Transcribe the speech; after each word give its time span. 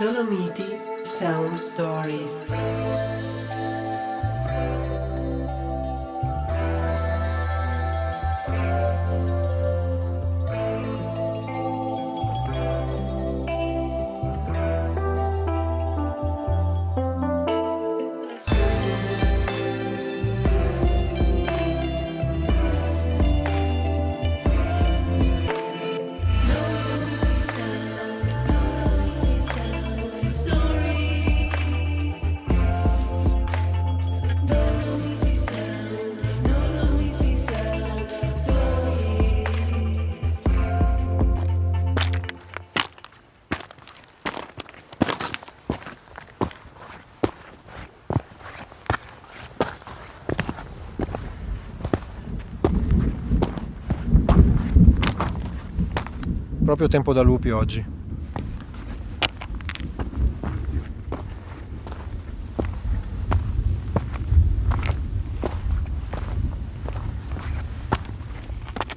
Dolomiti 0.00 0.80
Sound 1.04 1.54
Stories. 1.54 2.48
Proprio 56.70 56.86
tempo 56.86 57.12
da 57.12 57.22
lupi 57.22 57.50
oggi. 57.50 57.84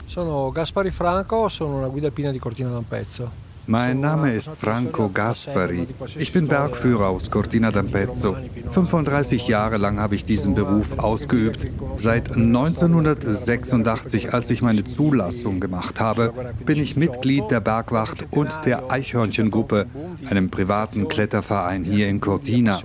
Sono 0.05 0.51
Gaspari 0.51 0.91
Franco, 0.91 1.49
sono 1.49 1.77
una 1.77 1.87
guida 1.87 2.05
alpina 2.05 2.29
di 2.29 2.37
Cortina 2.37 2.69
d'Ampezzo. 2.69 3.52
Mein 3.65 4.01
Name 4.01 4.33
ist 4.33 4.49
Franco 4.59 5.07
Gaspari. 5.07 5.87
Ich 6.17 6.33
bin 6.33 6.49
Bergführer 6.49 7.07
aus 7.07 7.31
Cortina 7.31 7.69
d'Ampezzo. 7.69 8.35
35 8.71 9.47
Jahre 9.47 9.77
lang 9.77 10.01
habe 10.01 10.15
ich 10.15 10.25
diesen 10.25 10.53
Beruf 10.53 10.99
ausgeübt. 10.99 11.67
Seit 11.95 12.31
1986, 12.31 14.33
als 14.33 14.51
ich 14.51 14.61
meine 14.61 14.83
Zulassung 14.83 15.61
gemacht 15.61 16.01
habe, 16.01 16.33
bin 16.65 16.81
ich 16.81 16.97
Mitglied 16.97 17.51
der 17.51 17.61
Bergwacht 17.61 18.25
und 18.31 18.51
der 18.65 18.91
Eichhörnchengruppe, 18.91 19.85
einem 20.29 20.49
privaten 20.49 21.07
Kletterverein 21.07 21.85
hier 21.85 22.09
in 22.09 22.19
Cortina. 22.19 22.81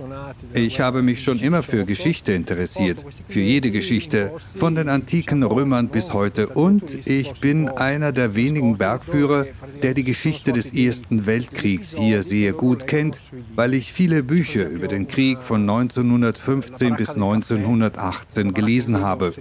Ich 0.53 0.79
habe 0.79 1.03
mich 1.03 1.23
schon 1.23 1.39
immer 1.39 1.61
für 1.61 1.85
Geschichte 1.85 2.33
interessiert, 2.33 3.05
für 3.27 3.39
jede 3.39 3.69
Geschichte, 3.69 4.31
von 4.55 4.73
den 4.73 4.89
antiken 4.89 5.43
Römern 5.43 5.89
bis 5.89 6.11
heute. 6.11 6.47
Und 6.47 7.07
ich 7.07 7.39
bin 7.39 7.69
einer 7.69 8.11
der 8.11 8.35
wenigen 8.35 8.77
Bergführer, 8.77 9.45
der 9.83 9.93
die 9.93 10.03
Geschichte 10.03 10.51
des 10.51 10.73
Ersten 10.73 11.27
Weltkriegs 11.27 11.95
hier 11.95 12.23
sehr 12.23 12.53
gut 12.53 12.87
kennt, 12.87 13.21
weil 13.55 13.75
ich 13.75 13.93
viele 13.93 14.23
Bücher 14.23 14.67
über 14.67 14.87
den 14.87 15.07
Krieg 15.07 15.39
von 15.39 15.61
1915 15.61 16.95
bis 16.95 17.09
1918 17.11 18.53
gelesen 18.53 19.01
habe. 19.01 19.33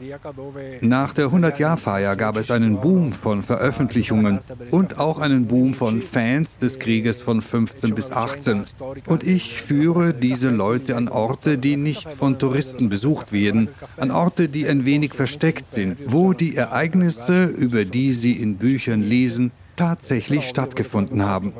Nach 0.83 1.14
der 1.14 1.29
100-Jahr-Feier 1.29 2.17
gab 2.17 2.36
es 2.36 2.51
einen 2.51 2.81
Boom 2.81 3.12
von 3.12 3.42
Veröffentlichungen 3.42 4.41
und 4.70 4.98
auch 4.98 5.19
einen 5.19 5.47
Boom 5.47 5.73
von 5.73 6.03
Fans 6.03 6.59
des 6.59 6.79
Krieges 6.79 7.23
von 7.23 7.41
15 7.41 7.95
bis 7.95 8.11
18. 8.11 8.64
Und 9.06 9.25
ich 9.25 9.61
führe 9.62 10.12
diese 10.12 10.51
Leute 10.51 10.97
an 10.98 11.08
Orte, 11.08 11.58
die 11.58 11.77
nicht 11.77 12.12
von 12.12 12.38
Touristen 12.38 12.88
besucht 12.88 13.33
werden, 13.33 13.68
an 13.96 14.11
Orte, 14.11 14.48
die 14.48 14.68
ein 14.68 14.84
wenig 14.84 15.14
versteckt 15.14 15.73
sind, 15.73 15.96
wo 16.06 16.33
die 16.33 16.56
Ereignisse, 16.56 17.45
über 17.45 17.84
die 17.84 18.12
sie 18.12 18.33
in 18.33 18.56
Büchern 18.56 19.02
lesen, 19.02 19.52
tatsächlich 19.77 20.48
stattgefunden 20.48 21.24
haben. 21.24 21.52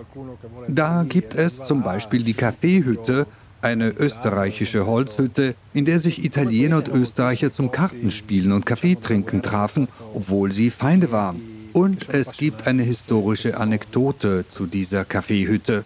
Da 0.66 1.06
gibt 1.08 1.36
es 1.36 1.64
zum 1.64 1.82
Beispiel 1.82 2.24
die 2.24 2.34
Kaffeehütte, 2.34 3.26
eine 3.62 3.90
österreichische 3.90 4.86
Holzhütte, 4.86 5.54
in 5.72 5.84
der 5.84 6.00
sich 6.00 6.24
Italiener 6.24 6.78
und 6.78 6.88
Österreicher 6.88 7.52
zum 7.52 7.70
Kartenspielen 7.70 8.52
und 8.52 8.66
Kaffeetrinken 8.66 9.42
trafen, 9.42 9.88
obwohl 10.14 10.52
sie 10.52 10.70
Feinde 10.70 11.12
waren. 11.12 11.40
Und 11.72 12.08
es 12.08 12.32
gibt 12.32 12.66
eine 12.66 12.82
historische 12.82 13.56
Anekdote 13.56 14.44
zu 14.48 14.66
dieser 14.66 15.04
Kaffeehütte. 15.04 15.84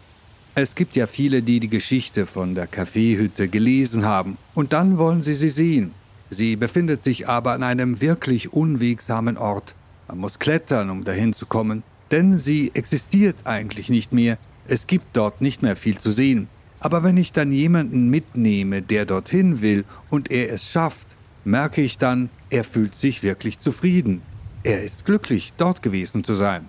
Es 0.55 0.75
gibt 0.75 0.97
ja 0.97 1.07
viele, 1.07 1.43
die 1.43 1.61
die 1.61 1.69
Geschichte 1.69 2.27
von 2.27 2.55
der 2.55 2.67
Kaffeehütte 2.67 3.49
gelesen 3.49 4.05
haben, 4.05 4.37
und 4.55 4.73
dann 4.73 4.99
wollen 4.99 5.23
sie 5.23 5.35
sie 5.35 5.49
sehen. 5.49 5.93
Sie 6.31 6.57
befindet 6.57 7.05
sich 7.05 7.29
aber 7.29 7.53
an 7.53 7.63
einem 7.63 8.01
wirklich 8.01 8.53
unwegsamen 8.53 9.37
Ort. 9.39 9.75
Man 10.09 10.19
muss 10.19 10.39
klettern, 10.39 10.91
um 10.91 11.05
dahin 11.05 11.33
zu 11.33 11.47
kommen 11.47 11.83
denn 12.13 12.37
sie 12.37 12.71
existiert 12.75 13.37
eigentlich 13.45 13.89
nicht 13.89 14.13
mehr. 14.13 14.39
Es 14.69 14.87
gibt 14.87 15.17
dort 15.17 15.41
nicht 15.41 15.63
mehr 15.63 15.77
viel 15.77 15.99
zu 15.99 16.11
sehen. 16.11 16.47
Aber 16.79 17.03
wenn 17.03 17.17
ich 17.17 17.33
dann 17.33 17.53
jemanden 17.53 18.11
mitnehme, 18.11 18.83
der 18.83 19.07
dorthin 19.07 19.61
will 19.61 19.84
und 20.11 20.31
er 20.31 20.53
es 20.53 20.69
schafft, 20.69 21.17
merke 21.45 21.81
ich 21.81 21.99
dann, 21.99 22.29
er 22.51 22.65
fühlt 22.65 22.95
sich 22.95 23.23
wirklich 23.23 23.59
zufrieden. 23.59 24.21
Er 24.63 24.83
ist 24.83 25.07
glücklich, 25.07 25.55
dort 25.57 25.83
gewesen 25.83 26.23
zu 26.23 26.34
sein. 26.34 26.69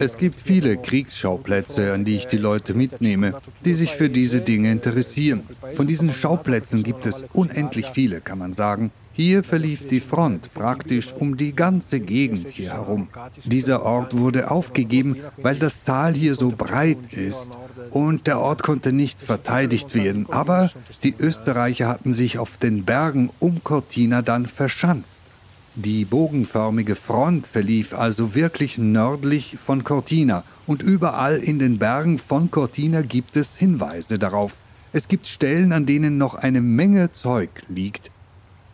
Es 0.00 0.18
gibt 0.18 0.40
viele 0.40 0.76
Kriegsschauplätze, 0.76 1.92
an 1.92 2.04
die 2.04 2.16
ich 2.16 2.26
die 2.26 2.38
Leute 2.38 2.74
mitnehme, 2.74 3.34
die 3.64 3.74
sich 3.74 3.92
für 3.92 4.10
diese 4.10 4.40
Dinge 4.40 4.72
interessieren. 4.72 5.42
Von 5.74 5.86
diesen 5.86 6.12
Schauplätzen 6.12 6.82
gibt 6.82 7.06
es 7.06 7.24
unendlich 7.32 7.86
viele, 7.86 8.20
kann 8.20 8.38
man 8.38 8.52
sagen. 8.52 8.90
Hier 9.12 9.44
verlief 9.44 9.86
die 9.86 10.00
Front 10.00 10.52
praktisch 10.54 11.12
um 11.12 11.36
die 11.36 11.54
ganze 11.54 12.00
Gegend 12.00 12.50
hier 12.50 12.72
herum. 12.72 13.06
Dieser 13.44 13.84
Ort 13.84 14.16
wurde 14.16 14.50
aufgegeben, 14.50 15.18
weil 15.36 15.54
das 15.54 15.84
Tal 15.84 16.14
hier 16.14 16.34
so 16.34 16.50
breit 16.50 17.12
ist 17.12 17.50
und 17.90 18.26
der 18.26 18.40
Ort 18.40 18.64
konnte 18.64 18.92
nicht 18.92 19.22
verteidigt 19.22 19.94
werden. 19.94 20.26
Aber 20.30 20.68
die 21.04 21.14
Österreicher 21.16 21.86
hatten 21.86 22.12
sich 22.12 22.38
auf 22.38 22.58
den 22.58 22.84
Bergen 22.84 23.30
um 23.38 23.62
Cortina 23.62 24.20
dann 24.20 24.46
verschanzt. 24.46 25.23
Die 25.76 26.04
bogenförmige 26.04 26.94
Front 26.94 27.48
verlief 27.48 27.92
also 27.92 28.34
wirklich 28.34 28.78
nördlich 28.78 29.58
von 29.64 29.82
Cortina 29.82 30.44
und 30.66 30.82
überall 30.82 31.38
in 31.38 31.58
den 31.58 31.78
Bergen 31.78 32.18
von 32.18 32.50
Cortina 32.50 33.02
gibt 33.02 33.36
es 33.36 33.56
Hinweise 33.56 34.18
darauf. 34.18 34.52
Es 34.92 35.08
gibt 35.08 35.26
Stellen, 35.26 35.72
an 35.72 35.84
denen 35.84 36.16
noch 36.16 36.36
eine 36.36 36.60
Menge 36.60 37.10
Zeug 37.10 37.50
liegt, 37.68 38.12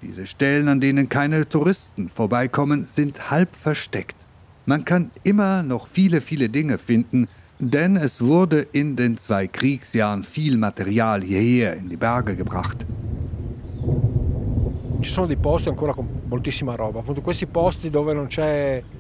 diese 0.03 0.27
Stellen, 0.27 0.69
an 0.69 0.81
denen 0.81 1.09
keine 1.09 1.47
Touristen 1.49 2.09
vorbeikommen, 2.09 2.87
sind 2.87 3.31
halb 3.31 3.55
versteckt. 3.57 4.17
Man 4.65 4.85
kann 4.85 5.11
immer 5.25 5.63
noch 5.63 5.89
viele, 5.89 6.21
viele 6.21 6.49
Dinge 6.49 6.79
finden, 6.79 7.29
denn 7.59 7.97
es 7.97 8.23
wurde 8.23 8.61
in 8.73 8.97
den 8.97 9.19
zwei 9.19 9.47
Kriegsjahren 9.47 10.25
viel 10.25 10.57
Material 10.57 11.23
hierher 11.23 11.77
in 11.77 11.91
die 11.91 11.97
Berge 11.97 12.35
gebracht. 12.35 12.87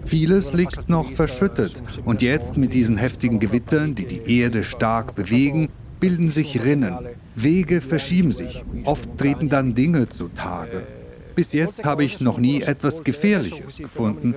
Vieles 0.04 0.52
liegt 0.52 0.88
noch 0.88 1.12
verschüttet 1.12 1.82
und 2.04 2.22
jetzt 2.22 2.56
mit 2.56 2.74
diesen 2.74 2.96
heftigen 2.96 3.38
Gewittern, 3.38 3.94
die 3.94 4.06
die 4.06 4.40
Erde 4.40 4.64
stark 4.64 5.14
bewegen, 5.14 5.68
bilden 6.00 6.30
sich 6.30 6.62
Rinnen. 6.64 6.96
Wege 7.36 7.80
verschieben 7.80 8.32
sich. 8.32 8.64
Oft 8.84 9.18
treten 9.18 9.48
dann 9.48 9.74
Dinge 9.74 10.08
zutage. 10.08 10.86
Bis 11.34 11.52
jetzt 11.52 11.84
habe 11.84 12.04
ich 12.04 12.20
noch 12.20 12.38
nie 12.38 12.62
etwas 12.62 13.04
Gefährliches 13.04 13.78
gefunden. 13.78 14.34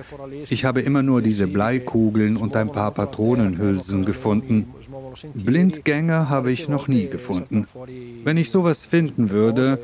Ich 0.48 0.64
habe 0.64 0.80
immer 0.80 1.02
nur 1.02 1.22
diese 1.22 1.46
Bleikugeln 1.46 2.36
und 2.36 2.54
ein 2.56 2.70
paar 2.70 2.92
Patronenhülsen 2.92 4.04
gefunden. 4.04 4.72
Blindgänger 5.34 6.28
habe 6.28 6.52
ich 6.52 6.68
noch 6.68 6.88
nie 6.88 7.08
gefunden. 7.08 7.66
Wenn 8.24 8.36
ich 8.36 8.50
sowas 8.50 8.86
finden 8.86 9.30
würde, 9.30 9.80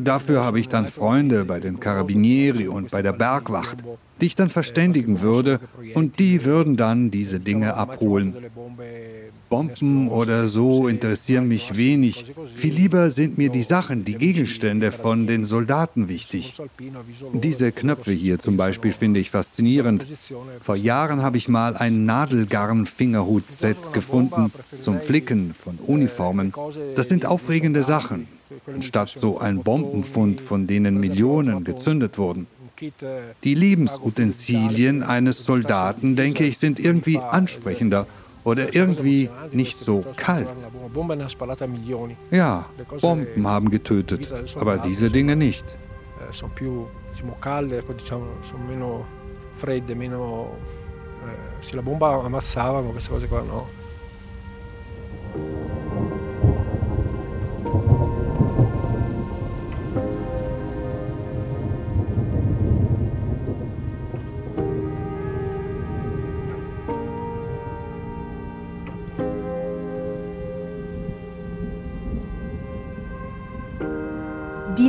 dafür 0.00 0.44
habe 0.44 0.60
ich 0.60 0.68
dann 0.68 0.88
Freunde 0.88 1.44
bei 1.44 1.60
den 1.60 1.80
Carabinieri 1.80 2.68
und 2.68 2.90
bei 2.90 3.02
der 3.02 3.12
Bergwacht, 3.12 3.78
die 4.20 4.26
ich 4.26 4.36
dann 4.36 4.50
verständigen 4.50 5.20
würde 5.20 5.60
und 5.94 6.18
die 6.18 6.44
würden 6.44 6.76
dann 6.76 7.10
diese 7.10 7.40
Dinge 7.40 7.74
abholen. 7.74 8.34
Bomben 9.54 10.08
oder 10.08 10.48
so 10.48 10.88
interessieren 10.88 11.46
mich 11.46 11.76
wenig. 11.76 12.24
Viel 12.56 12.74
lieber 12.74 13.10
sind 13.10 13.38
mir 13.38 13.50
die 13.50 13.62
Sachen, 13.62 14.04
die 14.04 14.16
Gegenstände 14.16 14.90
von 14.90 15.28
den 15.28 15.44
Soldaten 15.44 16.08
wichtig. 16.08 16.54
Diese 17.32 17.70
Knöpfe 17.70 18.10
hier 18.10 18.40
zum 18.40 18.56
Beispiel 18.56 18.90
finde 18.90 19.20
ich 19.20 19.30
faszinierend. 19.30 20.06
Vor 20.60 20.76
Jahren 20.76 21.22
habe 21.22 21.36
ich 21.36 21.48
mal 21.48 21.76
ein 21.76 22.04
Nadelgarn-Fingerhut-Set 22.04 23.92
gefunden 23.92 24.50
zum 24.82 24.98
Flicken 25.00 25.54
von 25.54 25.78
Uniformen. 25.86 26.52
Das 26.96 27.08
sind 27.08 27.24
aufregende 27.26 27.84
Sachen, 27.84 28.26
anstatt 28.72 29.08
so 29.10 29.38
ein 29.38 29.62
Bombenfund, 29.62 30.40
von 30.40 30.66
denen 30.66 30.98
Millionen 30.98 31.64
gezündet 31.64 32.18
wurden. 32.18 32.46
Die 33.44 33.54
Lebensutensilien 33.54 35.02
eines 35.02 35.44
Soldaten, 35.44 36.16
denke 36.16 36.44
ich, 36.44 36.58
sind 36.58 36.80
irgendwie 36.80 37.18
ansprechender 37.18 38.06
oder 38.42 38.74
irgendwie 38.74 39.30
nicht 39.52 39.80
so 39.80 40.04
kalt. 40.16 40.48
Ja, 42.30 42.66
Bomben 43.00 43.46
haben 43.46 43.70
getötet, 43.70 44.32
aber 44.56 44.78
diese 44.78 45.10
Dinge 45.10 45.36
nicht. 45.36 45.64
Se 51.64 51.76
la 51.76 51.82
bomba 51.82 52.22
ammazzava, 52.22 52.82
ma 52.82 52.92
queste 52.92 53.10
cose 53.10 53.26
qua 53.26 53.42
no. 53.42 53.66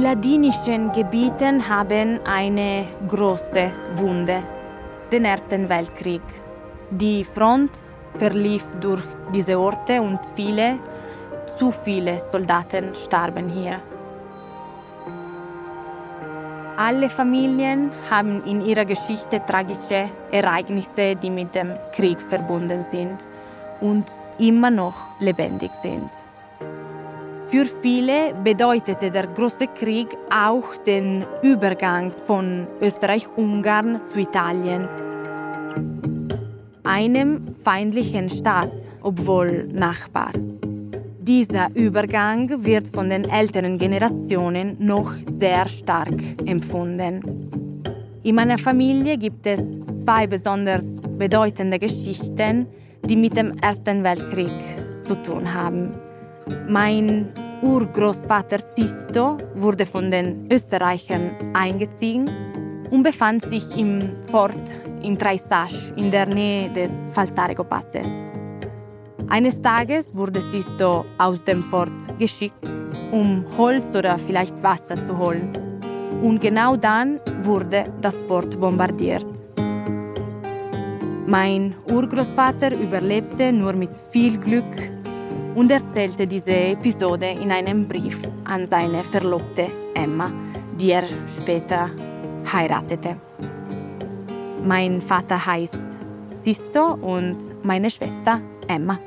Die 0.05 0.09
ladinischen 0.11 0.91
Gebiete 0.91 1.67
haben 1.67 2.19
eine 2.27 2.85
große 3.07 3.71
Wunde, 3.95 4.43
den 5.11 5.25
Ersten 5.25 5.67
Weltkrieg. 5.67 6.21
Die 6.91 7.23
Front 7.23 7.71
verlief 8.13 8.63
durch 8.79 9.01
diese 9.33 9.57
Orte 9.57 9.99
und 10.03 10.19
viele, 10.35 10.77
zu 11.57 11.71
viele 11.71 12.21
Soldaten 12.31 12.93
starben 12.93 13.49
hier. 13.49 13.81
Alle 16.77 17.09
Familien 17.09 17.89
haben 18.07 18.43
in 18.43 18.63
ihrer 18.63 18.85
Geschichte 18.85 19.41
tragische 19.43 20.11
Ereignisse, 20.31 21.15
die 21.15 21.31
mit 21.31 21.55
dem 21.55 21.73
Krieg 21.95 22.21
verbunden 22.21 22.85
sind 22.91 23.17
und 23.81 24.05
immer 24.37 24.69
noch 24.69 25.19
lebendig 25.19 25.71
sind. 25.81 26.11
Für 27.55 27.65
viele 27.81 28.33
bedeutete 28.43 29.09
der 29.09 29.27
Große 29.27 29.67
Krieg 29.79 30.09
auch 30.29 30.75
den 30.85 31.23
Übergang 31.41 32.11
von 32.27 32.67
Österreich-Ungarn 32.81 34.01
zu 34.11 34.19
Italien, 34.19 34.89
einem 36.83 37.55
feindlichen 37.63 38.29
Staat, 38.29 38.73
obwohl 39.01 39.69
Nachbar. 39.71 40.33
Dieser 41.21 41.73
Übergang 41.75 42.65
wird 42.65 42.89
von 42.93 43.09
den 43.09 43.23
älteren 43.23 43.77
Generationen 43.77 44.75
noch 44.77 45.13
sehr 45.39 45.65
stark 45.69 46.21
empfunden. 46.45 47.21
In 48.23 48.35
meiner 48.35 48.57
Familie 48.57 49.17
gibt 49.17 49.47
es 49.47 49.61
zwei 50.03 50.27
besonders 50.27 50.83
bedeutende 51.17 51.79
Geschichten, 51.79 52.67
die 53.05 53.15
mit 53.15 53.37
dem 53.37 53.57
Ersten 53.59 54.03
Weltkrieg 54.03 54.51
zu 55.05 55.15
tun 55.23 55.53
haben. 55.53 56.04
Mein 56.67 57.31
Urgroßvater 57.61 58.59
Sisto 58.75 59.37
wurde 59.55 59.85
von 59.85 60.11
den 60.11 60.47
Österreichern 60.51 61.31
eingezogen 61.53 62.29
und 62.91 63.03
befand 63.03 63.43
sich 63.49 63.65
im 63.75 63.99
Fort 64.27 64.53
in 65.01 65.17
Traisach 65.17 65.73
in 65.95 66.11
der 66.11 66.27
Nähe 66.27 66.69
des 66.69 66.91
Faltarego-Passes. 67.13 68.07
Eines 69.27 69.59
Tages 69.59 70.07
wurde 70.13 70.39
Sisto 70.51 71.05
aus 71.17 71.43
dem 71.43 71.63
Fort 71.63 71.91
geschickt, 72.19 72.63
um 73.11 73.43
Holz 73.57 73.83
oder 73.95 74.17
vielleicht 74.19 74.61
Wasser 74.61 74.95
zu 75.07 75.17
holen. 75.17 75.51
Und 76.21 76.41
genau 76.41 76.75
dann 76.75 77.19
wurde 77.41 77.85
das 78.01 78.15
Fort 78.27 78.59
bombardiert. 78.59 79.25
Mein 81.25 81.73
Urgroßvater 81.91 82.79
überlebte 82.79 83.51
nur 83.51 83.73
mit 83.73 83.89
viel 84.11 84.37
Glück 84.37 84.95
und 85.55 85.71
erzählte 85.71 86.27
diese 86.27 86.51
Episode 86.51 87.27
in 87.27 87.51
einem 87.51 87.87
Brief 87.87 88.19
an 88.43 88.65
seine 88.65 89.03
Verlobte 89.05 89.71
Emma, 89.93 90.31
die 90.79 90.91
er 90.91 91.05
später 91.41 91.89
heiratete. 92.51 93.15
Mein 94.63 95.01
Vater 95.01 95.43
heißt 95.43 95.79
Sisto 96.43 96.93
und 96.93 97.37
meine 97.63 97.89
Schwester 97.89 98.41
Emma. 98.67 98.99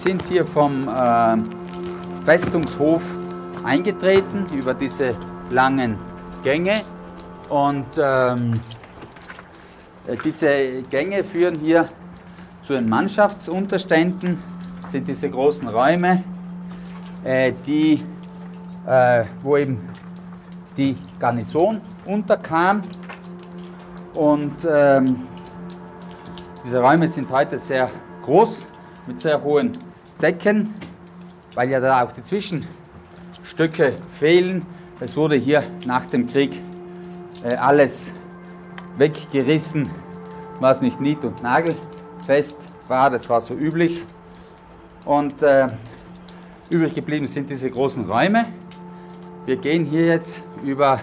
Sind 0.00 0.22
hier 0.26 0.46
vom 0.46 0.88
äh, 0.88 1.36
Festungshof 2.24 3.02
eingetreten 3.64 4.46
über 4.58 4.72
diese 4.72 5.14
langen 5.50 5.98
Gänge. 6.42 6.80
Und 7.50 7.86
ähm, 7.98 8.58
diese 10.24 10.82
Gänge 10.88 11.22
führen 11.22 11.56
hier 11.60 11.84
zu 12.62 12.72
den 12.72 12.88
Mannschaftsunterständen, 12.88 14.38
sind 14.90 15.06
diese 15.06 15.28
großen 15.28 15.68
Räume, 15.68 16.24
äh, 17.22 17.52
die, 17.66 18.02
äh, 18.86 19.24
wo 19.42 19.58
eben 19.58 19.86
die 20.78 20.94
Garnison 21.18 21.78
unterkam. 22.06 22.80
Und 24.14 24.56
ähm, 24.66 25.16
diese 26.64 26.80
Räume 26.80 27.06
sind 27.06 27.30
heute 27.30 27.58
sehr 27.58 27.90
groß 28.22 28.64
mit 29.06 29.20
sehr 29.20 29.42
hohen 29.42 29.72
Decken, 30.20 30.74
weil 31.54 31.70
ja 31.70 31.80
da 31.80 32.04
auch 32.04 32.12
die 32.12 32.22
Zwischenstücke 32.22 33.94
fehlen. 34.18 34.66
Es 35.00 35.16
wurde 35.16 35.36
hier 35.36 35.62
nach 35.86 36.06
dem 36.06 36.26
Krieg 36.26 36.52
äh, 37.42 37.54
alles 37.56 38.12
weggerissen, 38.96 39.90
was 40.60 40.82
nicht 40.82 41.00
nied- 41.00 41.24
und 41.24 41.42
nagelfest 41.42 42.68
war. 42.88 43.10
Das 43.10 43.28
war 43.28 43.40
so 43.40 43.54
üblich. 43.54 44.02
Und 45.04 45.42
äh, 45.42 45.66
übrig 46.68 46.94
geblieben 46.94 47.26
sind 47.26 47.48
diese 47.48 47.70
großen 47.70 48.08
Räume. 48.08 48.44
Wir 49.46 49.56
gehen 49.56 49.86
hier 49.86 50.04
jetzt 50.04 50.42
über 50.62 51.00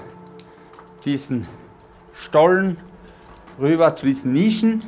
diesen 1.03 1.47
Stollen 2.13 2.77
rüber 3.59 3.95
zu 3.95 4.05
diesen 4.05 4.33
Nischen, 4.33 4.81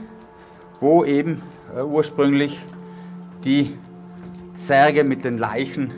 wo 0.79 1.03
eben 1.03 1.41
äh, 1.75 1.81
ursprünglich 1.81 2.59
die 3.43 3.77
Särge 4.59 5.05
mit 5.05 5.23
den 5.23 5.37
Leichen 5.37 5.93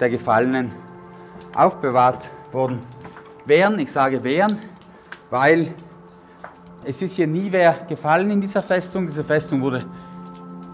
der 0.00 0.10
Gefallenen 0.10 0.72
aufbewahrt 1.54 2.30
worden 2.50 2.80
wären. 3.46 3.78
Ich 3.78 3.92
sage 3.92 4.24
wären, 4.24 4.58
weil 5.30 5.72
es 6.84 7.00
ist 7.00 7.14
hier 7.14 7.28
nie 7.28 7.52
wer 7.52 7.86
gefallen 7.88 8.32
in 8.32 8.40
dieser 8.40 8.60
Festung. 8.60 9.06
Diese 9.06 9.22
Festung 9.22 9.62
wurde 9.62 9.86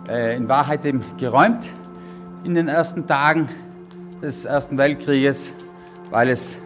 äh, 0.08 0.36
in 0.36 0.48
Wahrheit 0.48 0.86
eben 0.86 1.04
geräumt 1.18 1.66
in 2.44 2.54
den 2.54 2.68
ersten 2.68 3.06
Tagen 3.06 3.50
des 4.22 4.46
Ersten 4.46 4.78
Weltkrieges, 4.78 5.52
weil 6.10 6.30
es 6.30 6.56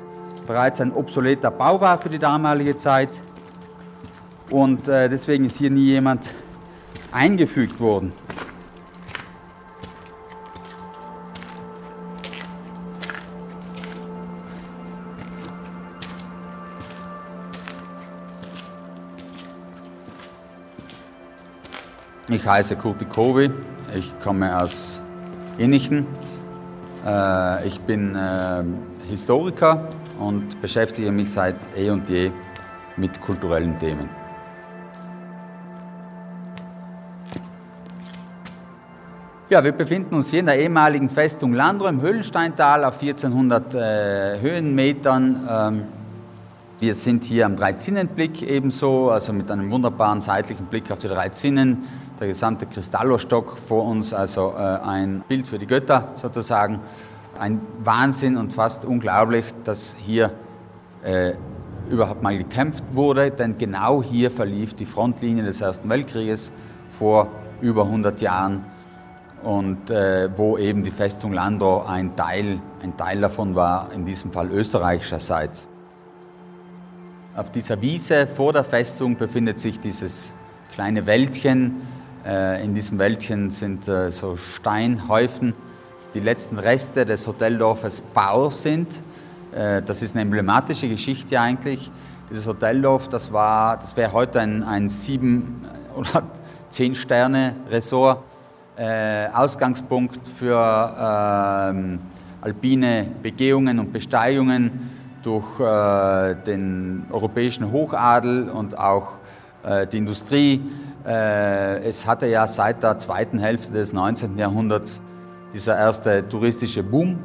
bereits 0.47 0.81
ein 0.81 0.93
obsoleter 0.93 1.51
Bau 1.51 1.81
war 1.81 1.99
für 1.99 2.09
die 2.09 2.21
damalige 2.21 2.77
Zeit. 2.77 3.11
Und 4.49 4.87
äh, 4.87 5.09
deswegen 5.09 5.45
ist 5.47 5.59
hier 5.59 5.71
nie 5.71 5.91
jemand 5.91 6.31
eingefügt 7.11 7.81
worden. 7.81 8.13
Ich 22.33 22.47
heiße 22.47 22.77
Kurti 22.77 23.05
Kovi, 23.05 23.51
ich 23.95 24.11
komme 24.21 24.59
aus 24.59 25.03
Innichen. 25.59 26.07
Äh, 27.07 27.69
ich 27.69 27.79
bin 27.81 28.15
äh, 28.15 28.65
Historiker 29.11 29.87
und 30.19 30.59
beschäftige 30.63 31.13
mich 31.13 31.31
seit 31.31 31.57
eh 31.77 31.91
und 31.91 32.09
je 32.09 32.31
mit 32.97 33.21
kulturellen 33.21 33.79
Themen. 33.79 34.09
Ja, 39.51 39.63
wir 39.63 39.73
befinden 39.73 40.15
uns 40.15 40.31
hier 40.31 40.41
in 40.41 40.47
der 40.47 40.59
ehemaligen 40.59 41.11
Festung 41.11 41.53
Landro 41.53 41.87
im 41.89 42.01
Höhlensteintal 42.01 42.87
auf 42.87 42.95
1400 43.03 43.75
äh, 43.75 44.41
Höhenmetern. 44.41 45.49
Ähm, 45.51 45.85
wir 46.81 46.95
sind 46.95 47.25
hier 47.25 47.45
am 47.45 47.57
Dreizinnenblick 47.57 48.41
ebenso, 48.43 49.11
also 49.11 49.35
mit 49.35 49.51
einem 49.51 49.71
wunderbaren 49.71 50.23
seitlichen 50.23 50.65
Blick 50.65 50.91
auf 50.91 50.99
die 50.99 51.09
drei 51.09 51.29
Zinnen. 51.29 51.85
Der 52.23 52.29
gesamte 52.29 52.67
Kristallostock 52.67 53.59
vor 53.59 53.85
uns, 53.85 54.15
also 54.15 54.55
äh, 54.57 54.61
ein 54.61 55.25
Bild 55.27 55.45
für 55.45 55.59
die 55.59 55.67
Götter 55.67 56.13
sozusagen. 56.15 56.79
Ein 57.37 57.61
Wahnsinn 57.83 58.37
und 58.37 58.53
fast 58.53 58.85
unglaublich, 58.85 59.47
dass 59.65 59.97
hier 59.99 60.31
äh, 61.03 61.33
überhaupt 61.91 62.23
mal 62.23 62.39
gekämpft 62.39 62.85
wurde, 62.93 63.33
denn 63.33 63.59
genau 63.59 64.05
hier 64.05 64.31
verlief 64.31 64.75
die 64.75 64.87
Frontlinie 64.87 65.43
des 65.43 65.61
Ersten 65.61 65.89
Weltkrieges 65.89 66.53
vor 66.91 67.27
über 67.61 67.87
100 67.87 68.21
Jahren 68.21 68.67
und 69.43 69.91
äh, 69.91 70.31
wo 70.37 70.57
eben 70.59 70.85
die 70.85 70.93
Festung 70.93 71.33
Landau 71.33 71.85
ein 71.85 72.15
Teil, 72.15 72.61
ein 72.85 72.97
Teil 72.97 73.21
davon 73.21 73.57
war, 73.57 73.91
in 73.93 74.07
diesem 74.07 74.31
Fall 74.31 74.49
österreichischerseits. 74.53 75.69
Auf 77.35 77.51
dieser 77.51 77.83
Wiese 77.83 78.29
vor 78.29 78.53
der 78.53 78.63
Festung 78.63 79.17
befindet 79.17 79.59
sich 79.59 79.81
dieses 79.81 80.33
kleine 80.73 81.05
Wäldchen. 81.05 81.83
Äh, 82.25 82.65
in 82.65 82.75
diesem 82.75 82.99
Wäldchen 82.99 83.51
sind 83.51 83.89
äh, 83.89 84.11
so 84.11 84.37
Steinhäufen, 84.37 85.55
die 86.15 86.21
letzten 86.21 86.59
Reste 86.59 87.05
des 87.05 87.27
Hoteldorfes 87.27 88.01
Bau 88.01 88.49
sind. 88.49 88.89
Äh, 89.53 89.83
das 89.83 90.03
ist 90.03 90.15
eine 90.15 90.23
emblematische 90.23 90.89
Geschichte 90.89 91.41
eigentlich. 91.41 91.91
Dieses 92.31 92.47
Hoteldorf, 92.47 93.09
das, 93.09 93.31
das 93.33 93.97
wäre 93.97 94.13
heute 94.13 94.41
ein, 94.41 94.63
ein 94.63 94.89
sieben 94.89 95.63
oder 95.97 96.23
zehn 96.71 96.95
Sterne 96.95 97.57
Resort, 97.71 98.25
Ausgangspunkt 99.35 100.27
für 100.27 100.57
ähm, 100.57 102.01
alpine 102.41 103.07
Begehungen 103.23 103.79
und 103.79 103.93
Besteigungen 103.93 104.91
durch 105.23 105.59
den 106.47 107.05
europäischen 107.11 107.71
Hochadel 107.71 108.49
und 108.49 108.79
auch 108.79 109.09
die 109.93 109.99
Industrie. 109.99 110.63
Äh, 111.05 111.81
es 111.89 112.07
hatte 112.07 112.27
ja 112.27 112.47
seit 112.47 112.83
der 112.83 112.99
zweiten 112.99 113.39
Hälfte 113.39 113.73
des 113.73 113.93
19. 113.93 114.39
Jahrhunderts 114.39 115.01
dieser 115.53 115.77
erste 115.77 116.29
touristische 116.29 116.83
Boom 116.83 117.19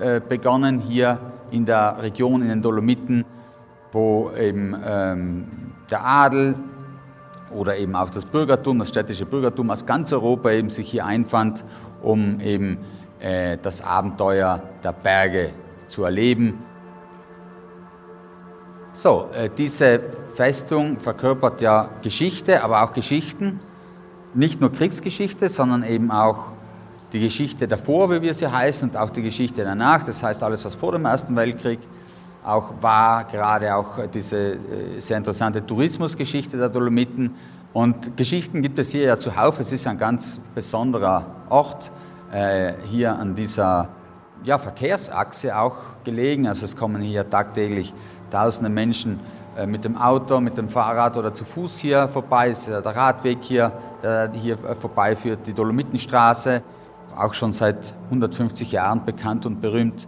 äh, 0.00 0.20
begonnen 0.20 0.80
hier 0.80 1.18
in 1.50 1.64
der 1.64 1.98
Region, 2.00 2.42
in 2.42 2.48
den 2.48 2.62
Dolomiten, 2.62 3.24
wo 3.92 4.30
eben 4.32 4.76
ähm, 4.84 5.46
der 5.90 6.04
Adel 6.04 6.56
oder 7.54 7.76
eben 7.76 7.94
auch 7.94 8.10
das 8.10 8.24
Bürgertum, 8.24 8.78
das 8.78 8.88
städtische 8.88 9.26
Bürgertum 9.26 9.70
aus 9.70 9.86
ganz 9.86 10.12
Europa 10.12 10.50
eben 10.50 10.70
sich 10.70 10.90
hier 10.90 11.06
einfand, 11.06 11.64
um 12.02 12.40
eben 12.40 12.78
äh, 13.20 13.58
das 13.62 13.82
Abenteuer 13.82 14.60
der 14.82 14.92
Berge 14.92 15.50
zu 15.86 16.04
erleben 16.04 16.64
so, 18.92 19.28
äh, 19.32 19.48
diese 19.56 20.00
Festung 20.40 20.98
verkörpert 20.98 21.60
ja 21.60 21.90
Geschichte, 22.00 22.64
aber 22.64 22.82
auch 22.82 22.94
Geschichten. 22.94 23.60
Nicht 24.32 24.58
nur 24.58 24.72
Kriegsgeschichte, 24.72 25.50
sondern 25.50 25.82
eben 25.82 26.10
auch 26.10 26.52
die 27.12 27.20
Geschichte 27.20 27.68
davor, 27.68 28.10
wie 28.10 28.22
wir 28.22 28.32
sie 28.32 28.50
heißen, 28.50 28.88
und 28.88 28.96
auch 28.96 29.10
die 29.10 29.20
Geschichte 29.20 29.64
danach. 29.64 30.02
Das 30.02 30.22
heißt, 30.22 30.42
alles, 30.42 30.64
was 30.64 30.74
vor 30.74 30.92
dem 30.92 31.04
Ersten 31.04 31.36
Weltkrieg 31.36 31.78
auch 32.42 32.72
war, 32.80 33.24
gerade 33.24 33.76
auch 33.76 33.98
diese 34.14 34.54
äh, 34.54 34.98
sehr 34.98 35.18
interessante 35.18 35.66
Tourismusgeschichte 35.66 36.56
der 36.56 36.70
Dolomiten. 36.70 37.34
Und 37.74 38.16
Geschichten 38.16 38.62
gibt 38.62 38.78
es 38.78 38.92
hier 38.92 39.02
ja 39.02 39.18
zuhauf. 39.18 39.60
Es 39.60 39.70
ist 39.72 39.86
ein 39.86 39.98
ganz 39.98 40.40
besonderer 40.54 41.26
Ort, 41.50 41.90
äh, 42.32 42.72
hier 42.88 43.14
an 43.14 43.34
dieser 43.34 43.90
ja, 44.42 44.56
Verkehrsachse 44.56 45.54
auch 45.54 45.76
gelegen. 46.02 46.48
Also 46.48 46.64
es 46.64 46.74
kommen 46.74 47.02
hier 47.02 47.28
tagtäglich 47.28 47.92
tausende 48.30 48.70
Menschen 48.70 49.20
mit 49.66 49.84
dem 49.84 49.96
Auto, 49.96 50.40
mit 50.40 50.56
dem 50.56 50.68
Fahrrad 50.68 51.16
oder 51.16 51.32
zu 51.32 51.44
Fuß 51.44 51.78
hier 51.78 52.08
vorbei. 52.08 52.50
Ist 52.50 52.66
der 52.66 52.84
Radweg 52.84 53.38
hier, 53.42 53.72
der 54.02 54.30
hier 54.32 54.54
äh, 54.64 54.74
vorbeiführt, 54.74 55.46
die 55.46 55.52
Dolomitenstraße, 55.52 56.62
auch 57.16 57.34
schon 57.34 57.52
seit 57.52 57.94
150 58.04 58.72
Jahren 58.72 59.04
bekannt 59.04 59.46
und 59.46 59.60
berühmt. 59.60 60.06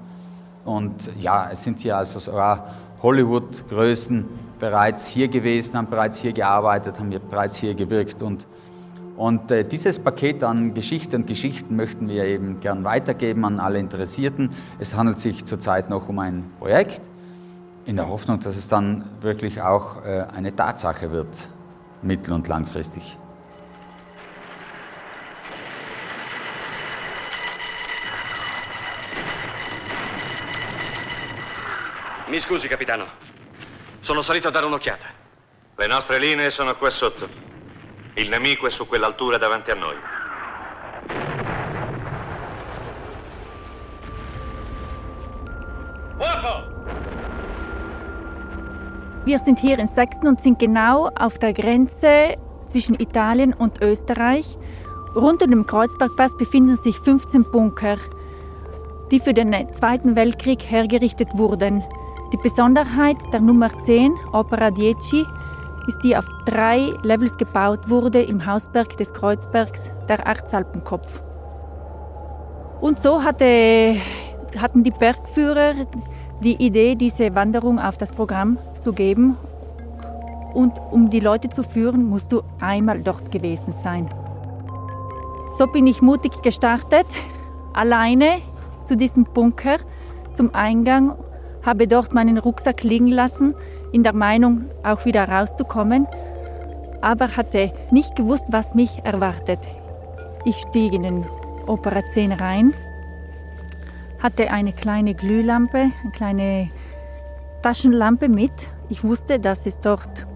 Und 0.64 1.10
ja, 1.18 1.48
es 1.50 1.64
sind 1.64 1.80
hier 1.80 1.96
also 1.96 2.18
sogar 2.18 2.74
Hollywood-Größen 3.02 4.28
bereits 4.60 5.08
hier 5.08 5.26
gewesen, 5.26 5.76
haben 5.76 5.90
bereits 5.90 6.18
hier 6.20 6.32
gearbeitet, 6.32 7.00
haben 7.00 7.10
hier 7.10 7.18
bereits 7.18 7.56
hier 7.56 7.74
gewirkt. 7.74 8.22
Und, 8.22 8.46
und 9.16 9.50
äh, 9.50 9.64
dieses 9.64 9.98
Paket 9.98 10.44
an 10.44 10.72
Geschichte 10.72 11.16
und 11.16 11.26
Geschichten 11.26 11.74
möchten 11.74 12.08
wir 12.08 12.24
eben 12.24 12.60
gern 12.60 12.84
weitergeben 12.84 13.44
an 13.44 13.58
alle 13.58 13.80
Interessierten. 13.80 14.50
Es 14.78 14.94
handelt 14.94 15.18
sich 15.18 15.44
zurzeit 15.44 15.90
noch 15.90 16.08
um 16.08 16.20
ein 16.20 16.44
Projekt, 16.60 17.02
in 17.84 17.96
der 17.96 18.08
Hoffnung, 18.08 18.40
dass 18.40 18.56
es 18.56 18.68
dann 18.68 19.04
wirklich 19.20 19.60
auch 19.60 20.04
äh, 20.04 20.26
eine 20.34 20.54
Tatsache 20.54 21.10
wird, 21.10 21.48
mittel- 22.02 22.32
und 22.32 22.48
langfristig. 22.48 23.18
Mi 32.28 32.40
scusi, 32.40 32.66
capitano. 32.66 33.06
Sono 34.00 34.22
salito 34.22 34.48
a 34.48 34.50
dare 34.50 34.64
un'occhiata. 34.64 35.06
Le 35.76 35.86
nostre 35.86 36.18
linee 36.18 36.50
sono 36.50 36.74
qua 36.76 36.88
sotto. 36.88 37.28
Il 38.14 38.28
nemico 38.28 38.66
è 38.66 38.70
su 38.70 38.86
quell'altura 38.86 39.36
davanti 39.36 39.70
a 39.70 39.74
noi. 39.74 39.96
Wir 49.24 49.38
sind 49.38 49.60
hier 49.60 49.78
in 49.78 49.86
Sachsen 49.86 50.26
und 50.26 50.40
sind 50.40 50.58
genau 50.58 51.08
auf 51.14 51.38
der 51.38 51.52
Grenze 51.52 52.34
zwischen 52.66 52.98
Italien 52.98 53.52
und 53.54 53.80
Österreich. 53.80 54.58
Rund 55.14 55.44
um 55.44 55.50
den 55.50 55.64
Kreuzbergpass 55.64 56.36
befinden 56.36 56.74
sich 56.74 56.98
15 56.98 57.44
Bunker, 57.44 57.98
die 59.12 59.20
für 59.20 59.32
den 59.32 59.54
Zweiten 59.74 60.16
Weltkrieg 60.16 60.64
hergerichtet 60.68 61.28
wurden. 61.34 61.84
Die 62.32 62.36
Besonderheit 62.38 63.16
der 63.32 63.38
Nummer 63.38 63.70
10, 63.78 64.12
Opera 64.32 64.74
10, 64.74 64.96
ist 65.86 66.02
die 66.02 66.16
auf 66.16 66.26
drei 66.44 66.92
Levels 67.04 67.36
gebaut 67.36 67.88
wurde 67.88 68.22
im 68.22 68.44
Hausberg 68.44 68.96
des 68.96 69.12
Kreuzbergs, 69.14 69.82
der 70.08 70.18
Erzalpenkopf. 70.18 71.22
Und 72.80 73.00
so 73.00 73.22
hatte, 73.22 73.94
hatten 74.58 74.82
die 74.82 74.90
Bergführer 74.90 75.74
die 76.42 76.62
Idee, 76.62 76.96
diese 76.96 77.34
Wanderung 77.34 77.78
auf 77.78 77.96
das 77.96 78.12
Programm 78.12 78.58
zu 78.78 78.92
geben. 78.92 79.36
Und 80.52 80.72
um 80.90 81.08
die 81.08 81.20
Leute 81.20 81.48
zu 81.48 81.62
führen, 81.62 82.04
musst 82.04 82.32
du 82.32 82.42
einmal 82.60 83.00
dort 83.00 83.30
gewesen 83.30 83.72
sein. 83.72 84.08
So 85.56 85.66
bin 85.66 85.86
ich 85.86 86.02
mutig 86.02 86.42
gestartet, 86.42 87.06
alleine 87.72 88.42
zu 88.84 88.96
diesem 88.96 89.24
Bunker, 89.24 89.78
zum 90.32 90.54
Eingang, 90.54 91.14
habe 91.64 91.86
dort 91.86 92.12
meinen 92.12 92.38
Rucksack 92.38 92.82
liegen 92.82 93.08
lassen, 93.08 93.54
in 93.92 94.02
der 94.02 94.14
Meinung, 94.14 94.64
auch 94.82 95.04
wieder 95.04 95.28
rauszukommen, 95.28 96.06
aber 97.00 97.36
hatte 97.36 97.72
nicht 97.90 98.16
gewusst, 98.16 98.46
was 98.50 98.74
mich 98.74 99.04
erwartet. 99.04 99.60
Ich 100.44 100.56
stieg 100.56 100.92
in 100.92 101.02
den 101.02 101.24
Opera 101.66 102.02
10 102.12 102.32
rein 102.32 102.74
hatte 104.22 104.50
eine 104.50 104.72
kleine 104.72 105.14
Glühlampe, 105.14 105.90
eine 106.02 106.12
kleine 106.12 106.70
Taschenlampe 107.62 108.28
mit. 108.28 108.52
Ich 108.88 109.02
wusste, 109.02 109.40
dass 109.40 109.66
es 109.66 109.80
dort 109.80 110.26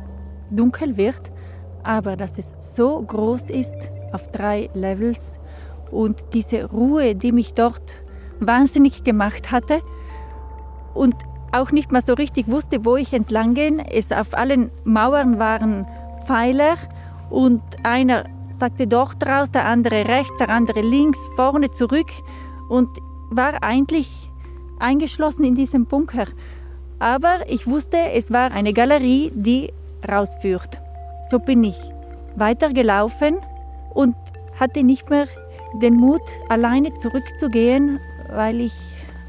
dunkel 0.50 0.96
wird, 0.96 1.20
aber 1.84 2.16
dass 2.16 2.36
es 2.36 2.54
so 2.58 3.00
groß 3.00 3.48
ist 3.50 3.76
auf 4.12 4.30
drei 4.32 4.70
Levels 4.74 5.38
und 5.90 6.34
diese 6.34 6.64
Ruhe, 6.64 7.14
die 7.14 7.30
mich 7.30 7.54
dort 7.54 8.02
wahnsinnig 8.40 9.04
gemacht 9.04 9.52
hatte 9.52 9.80
und 10.94 11.14
auch 11.52 11.70
nicht 11.70 11.92
mal 11.92 12.02
so 12.02 12.14
richtig 12.14 12.48
wusste, 12.48 12.84
wo 12.84 12.96
ich 12.96 13.12
entlang 13.12 13.54
gehen. 13.54 13.78
Es 13.78 14.10
auf 14.10 14.34
allen 14.34 14.70
Mauern 14.84 15.38
waren 15.38 15.86
Pfeiler 16.26 16.76
und 17.30 17.62
einer 17.84 18.24
sagte 18.58 18.86
dort 18.88 19.24
raus, 19.24 19.52
der 19.52 19.66
andere 19.66 20.08
rechts, 20.08 20.36
der 20.38 20.48
andere 20.48 20.80
links, 20.80 21.18
vorne 21.36 21.70
zurück 21.70 22.10
und 22.68 22.88
war 23.30 23.62
eigentlich 23.62 24.10
eingeschlossen 24.78 25.44
in 25.44 25.54
diesem 25.54 25.86
Bunker. 25.86 26.26
Aber 26.98 27.40
ich 27.48 27.66
wusste, 27.66 27.98
es 28.14 28.30
war 28.30 28.52
eine 28.52 28.72
Galerie, 28.72 29.30
die 29.34 29.72
rausführt. 30.08 30.80
So 31.30 31.38
bin 31.38 31.64
ich 31.64 31.76
weitergelaufen 32.36 33.36
und 33.94 34.14
hatte 34.58 34.82
nicht 34.82 35.10
mehr 35.10 35.26
den 35.82 35.94
Mut, 35.94 36.22
alleine 36.48 36.94
zurückzugehen, 36.94 38.00
weil 38.30 38.60
ich 38.60 38.74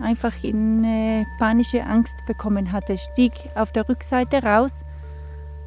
einfach 0.02 0.44
in 0.44 0.84
äh, 0.84 1.26
panische 1.40 1.84
Angst 1.84 2.16
bekommen 2.26 2.72
hatte. 2.72 2.98
Stieg 2.98 3.34
auf 3.56 3.72
der 3.72 3.90
Rückseite 3.90 4.44
raus, 4.44 4.84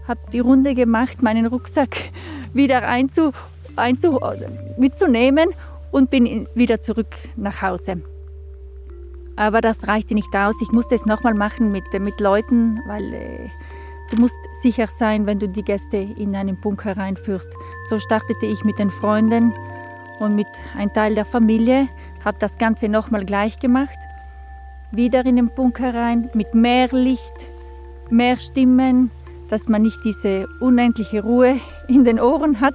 habe 0.06 0.20
die 0.32 0.38
Runde 0.38 0.74
gemacht, 0.74 1.22
meinen 1.22 1.46
Rucksack 1.46 1.96
wieder 2.54 2.86
einzu, 2.86 3.32
einzu, 3.76 4.18
mitzunehmen 4.78 5.50
und 5.90 6.10
bin 6.10 6.46
wieder 6.54 6.80
zurück 6.80 7.14
nach 7.36 7.60
Hause. 7.62 8.02
Aber 9.36 9.60
das 9.60 9.86
reichte 9.86 10.14
nicht 10.14 10.34
aus. 10.34 10.60
Ich 10.60 10.72
musste 10.72 10.94
es 10.94 11.06
nochmal 11.06 11.34
machen 11.34 11.72
mit, 11.72 11.84
mit 11.98 12.20
Leuten, 12.20 12.80
weil 12.86 13.12
äh, 13.12 13.48
du 14.10 14.16
musst 14.16 14.38
sicher 14.62 14.86
sein, 14.86 15.26
wenn 15.26 15.38
du 15.38 15.48
die 15.48 15.62
Gäste 15.62 15.96
in 15.96 16.34
einen 16.36 16.60
Bunker 16.60 16.96
reinführst. 16.96 17.48
So 17.88 17.98
startete 17.98 18.46
ich 18.46 18.64
mit 18.64 18.78
den 18.78 18.90
Freunden 18.90 19.54
und 20.18 20.34
mit 20.34 20.48
einem 20.76 20.92
Teil 20.92 21.14
der 21.14 21.24
Familie, 21.24 21.88
habe 22.24 22.38
das 22.38 22.58
Ganze 22.58 22.88
nochmal 22.88 23.24
gleich 23.24 23.58
gemacht. 23.58 23.98
Wieder 24.92 25.24
in 25.24 25.36
den 25.36 25.48
Bunker 25.48 25.94
rein, 25.94 26.30
mit 26.34 26.54
mehr 26.54 26.88
Licht, 26.90 27.34
mehr 28.10 28.38
Stimmen, 28.38 29.10
dass 29.48 29.68
man 29.68 29.82
nicht 29.82 29.98
diese 30.04 30.46
unendliche 30.60 31.22
Ruhe 31.22 31.60
in 31.88 32.04
den 32.04 32.20
Ohren 32.20 32.60
hat, 32.60 32.74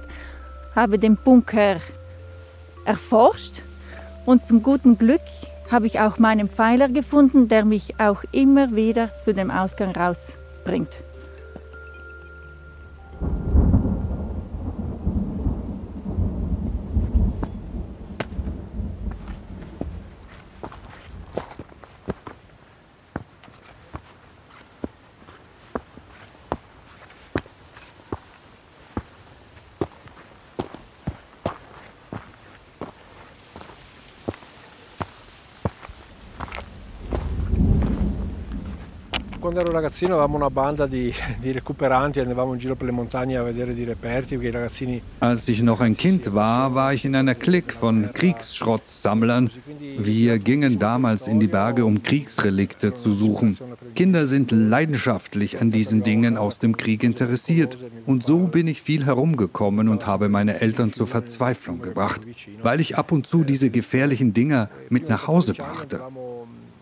habe 0.74 0.98
den 0.98 1.16
Bunker 1.16 1.76
erforscht 2.84 3.62
und 4.26 4.46
zum 4.46 4.62
guten 4.62 4.98
Glück 4.98 5.20
habe 5.70 5.86
ich 5.86 6.00
auch 6.00 6.18
meinen 6.18 6.48
Pfeiler 6.48 6.88
gefunden, 6.88 7.48
der 7.48 7.64
mich 7.64 7.98
auch 7.98 8.22
immer 8.32 8.74
wieder 8.74 9.10
zu 9.22 9.34
dem 9.34 9.50
Ausgang 9.50 9.94
rausbringt. 9.94 10.90
Quando 39.56 39.70
ero 39.70 39.72
ragazzino 39.72 40.12
avevamo 40.12 40.36
una 40.36 40.50
banda 40.50 40.86
di, 40.86 41.10
di 41.40 41.50
recuperanti, 41.50 42.20
andavamo 42.20 42.52
in 42.52 42.58
giro 42.58 42.74
per 42.74 42.86
le 42.86 42.92
montagne 42.92 43.38
a 43.38 43.42
vedere 43.42 43.72
die 43.72 43.86
Reperti, 43.86 44.34
perché 44.34 44.48
i 44.48 44.50
ragazzini... 44.50 45.02
Als 45.20 45.48
ich 45.48 45.62
noch 45.62 45.80
ein 45.80 45.96
Kind 45.96 46.34
war, 46.34 46.74
war 46.74 46.92
ich 46.92 47.06
in 47.06 47.14
einer 47.14 47.34
Clique 47.34 47.72
von 47.72 48.10
Kriegsschrottsammlern. 48.12 49.50
Wir 49.98 50.38
gingen 50.38 50.78
damals 50.78 51.26
in 51.26 51.40
die 51.40 51.46
Berge, 51.46 51.86
um 51.86 52.02
Kriegsrelikte 52.02 52.94
zu 52.94 53.12
suchen. 53.12 53.56
Kinder 53.94 54.26
sind 54.26 54.50
leidenschaftlich 54.50 55.60
an 55.60 55.70
diesen 55.70 56.02
Dingen 56.02 56.36
aus 56.36 56.58
dem 56.58 56.76
Krieg 56.76 57.02
interessiert. 57.02 57.78
Und 58.04 58.26
so 58.26 58.48
bin 58.48 58.66
ich 58.66 58.82
viel 58.82 59.06
herumgekommen 59.06 59.88
und 59.88 60.06
habe 60.06 60.28
meine 60.28 60.60
Eltern 60.60 60.92
zur 60.92 61.06
Verzweiflung 61.06 61.80
gebracht, 61.80 62.20
weil 62.62 62.80
ich 62.80 62.98
ab 62.98 63.10
und 63.10 63.26
zu 63.26 63.42
diese 63.42 63.70
gefährlichen 63.70 64.34
Dinger 64.34 64.68
mit 64.90 65.08
nach 65.08 65.26
Hause 65.26 65.54
brachte. 65.54 66.02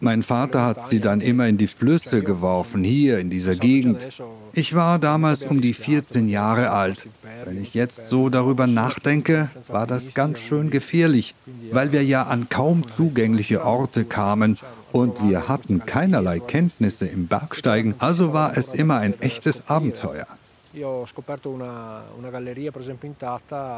Mein 0.04 0.22
Vater 0.22 0.66
hat 0.66 0.90
sie 0.90 1.00
dann 1.00 1.22
immer 1.22 1.48
in 1.48 1.56
die 1.56 1.66
Flüsse 1.66 2.22
geworfen, 2.22 2.84
hier 2.84 3.18
in 3.20 3.30
dieser 3.30 3.54
Gegend. 3.54 4.06
Ich 4.52 4.74
war 4.74 4.98
damals 4.98 5.44
um 5.44 5.62
die 5.62 5.72
14 5.72 6.28
Jahre 6.28 6.72
alt. 6.72 7.06
Wenn 7.46 7.62
ich 7.62 7.72
jetzt 7.72 8.10
so 8.10 8.28
darüber 8.28 8.66
nachdenke, 8.66 9.48
war 9.68 9.86
das 9.86 10.12
ganz 10.12 10.40
schön 10.40 10.68
gefährlich, 10.68 11.34
weil 11.72 11.92
wir 11.92 12.04
ja 12.04 12.24
an 12.24 12.50
kaum 12.50 12.86
zugängliche 12.86 13.64
Orte 13.64 14.04
kamen 14.04 14.58
und 14.92 15.26
wir 15.26 15.48
hatten 15.48 15.86
keinerlei 15.86 16.38
Kenntnisse 16.38 17.06
im 17.06 17.26
Bergsteigen, 17.26 17.94
also 17.98 18.34
war 18.34 18.58
es 18.58 18.74
immer 18.74 18.98
ein 18.98 19.18
echtes 19.22 19.70
Abenteuer. 19.70 20.26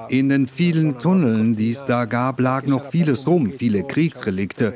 In 0.09 0.29
den 0.29 0.47
vielen 0.49 0.99
Tunneln, 0.99 1.55
die 1.55 1.71
es 1.71 1.85
da 1.85 2.05
gab, 2.07 2.41
lag 2.41 2.67
noch 2.67 2.91
vieles 2.91 3.27
rum, 3.29 3.53
viele 3.53 3.85
Kriegsrelikte. 3.85 4.75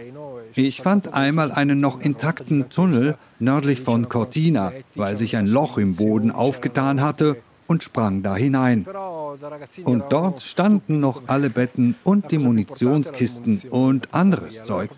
Ich 0.55 0.83
fand 0.83 1.15
einmal 1.15 1.53
einen 1.53 1.81
noch 1.81 2.01
intakten 2.01 2.71
Tunnel 2.71 3.17
nördlich 3.39 3.83
von 3.83 4.09
Cortina, 4.09 4.73
weil 4.95 5.17
sich 5.17 5.37
ein 5.37 5.47
Loch 5.47 5.79
im 5.79 5.97
Boden 5.97 6.31
aufgetan 6.31 7.01
hatte 7.01 7.37
und 7.71 7.85
sprang 7.85 8.23
da 8.23 8.35
hinein. 8.35 8.85
Und 9.85 10.05
dort 10.11 10.43
standen 10.43 10.99
noch 10.99 11.23
alle 11.29 11.51
Betten 11.51 11.95
und 12.03 12.33
die 12.33 12.39
Munitionskisten 12.39 13.63
und 13.71 14.13
anderes 14.13 14.65
Zeug. 14.65 14.91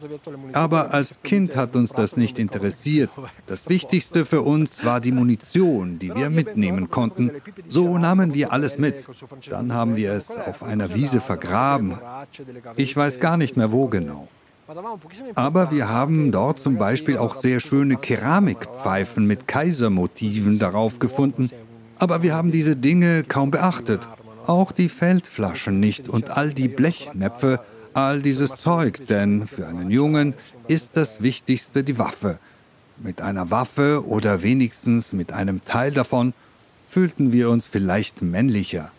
Aber 0.54 0.94
als 0.94 1.20
Kind 1.22 1.54
hat 1.54 1.76
uns 1.76 1.92
das 1.92 2.16
nicht 2.16 2.38
interessiert. 2.38 3.10
Das 3.46 3.68
Wichtigste 3.68 4.24
für 4.24 4.40
uns 4.40 4.86
war 4.86 5.02
die 5.02 5.12
Munition, 5.12 5.98
die 5.98 6.14
wir 6.14 6.30
mitnehmen 6.30 6.88
konnten. 6.88 7.30
So 7.68 7.98
nahmen 7.98 8.32
wir 8.32 8.52
alles 8.54 8.78
mit. 8.78 9.06
Dann 9.50 9.74
haben 9.74 9.96
wir 9.96 10.12
es 10.12 10.30
auf 10.30 10.62
einer 10.62 10.94
Wiese 10.94 11.20
vergraben. 11.20 11.98
Ich 12.76 12.96
weiß 12.96 13.20
gar 13.20 13.36
nicht 13.36 13.58
mehr 13.58 13.70
wo 13.70 13.88
genau. 13.88 14.28
Aber 15.34 15.70
wir 15.70 15.88
haben 15.88 16.30
dort 16.32 16.60
zum 16.60 16.76
Beispiel 16.76 17.18
auch 17.18 17.36
sehr 17.36 17.60
schöne 17.60 17.96
Keramikpfeifen 17.96 19.26
mit 19.26 19.46
Kaisermotiven 19.46 20.58
darauf 20.58 20.98
gefunden. 20.98 21.50
Aber 21.98 22.22
wir 22.22 22.34
haben 22.34 22.50
diese 22.50 22.76
Dinge 22.76 23.22
kaum 23.22 23.50
beachtet. 23.50 24.08
Auch 24.46 24.72
die 24.72 24.88
Feldflaschen 24.88 25.78
nicht 25.78 26.08
und 26.08 26.30
all 26.30 26.52
die 26.52 26.68
Blechnäpfe, 26.68 27.60
all 27.94 28.22
dieses 28.22 28.56
Zeug, 28.56 29.06
denn 29.06 29.46
für 29.46 29.66
einen 29.66 29.90
Jungen 29.90 30.34
ist 30.68 30.96
das 30.96 31.22
Wichtigste 31.22 31.84
die 31.84 31.98
Waffe. 31.98 32.38
Mit 32.96 33.20
einer 33.20 33.50
Waffe 33.50 34.06
oder 34.06 34.42
wenigstens 34.42 35.12
mit 35.12 35.32
einem 35.32 35.64
Teil 35.64 35.92
davon 35.92 36.34
fühlten 36.88 37.32
wir 37.32 37.50
uns 37.50 37.66
vielleicht 37.66 38.22
männlicher. 38.22 38.90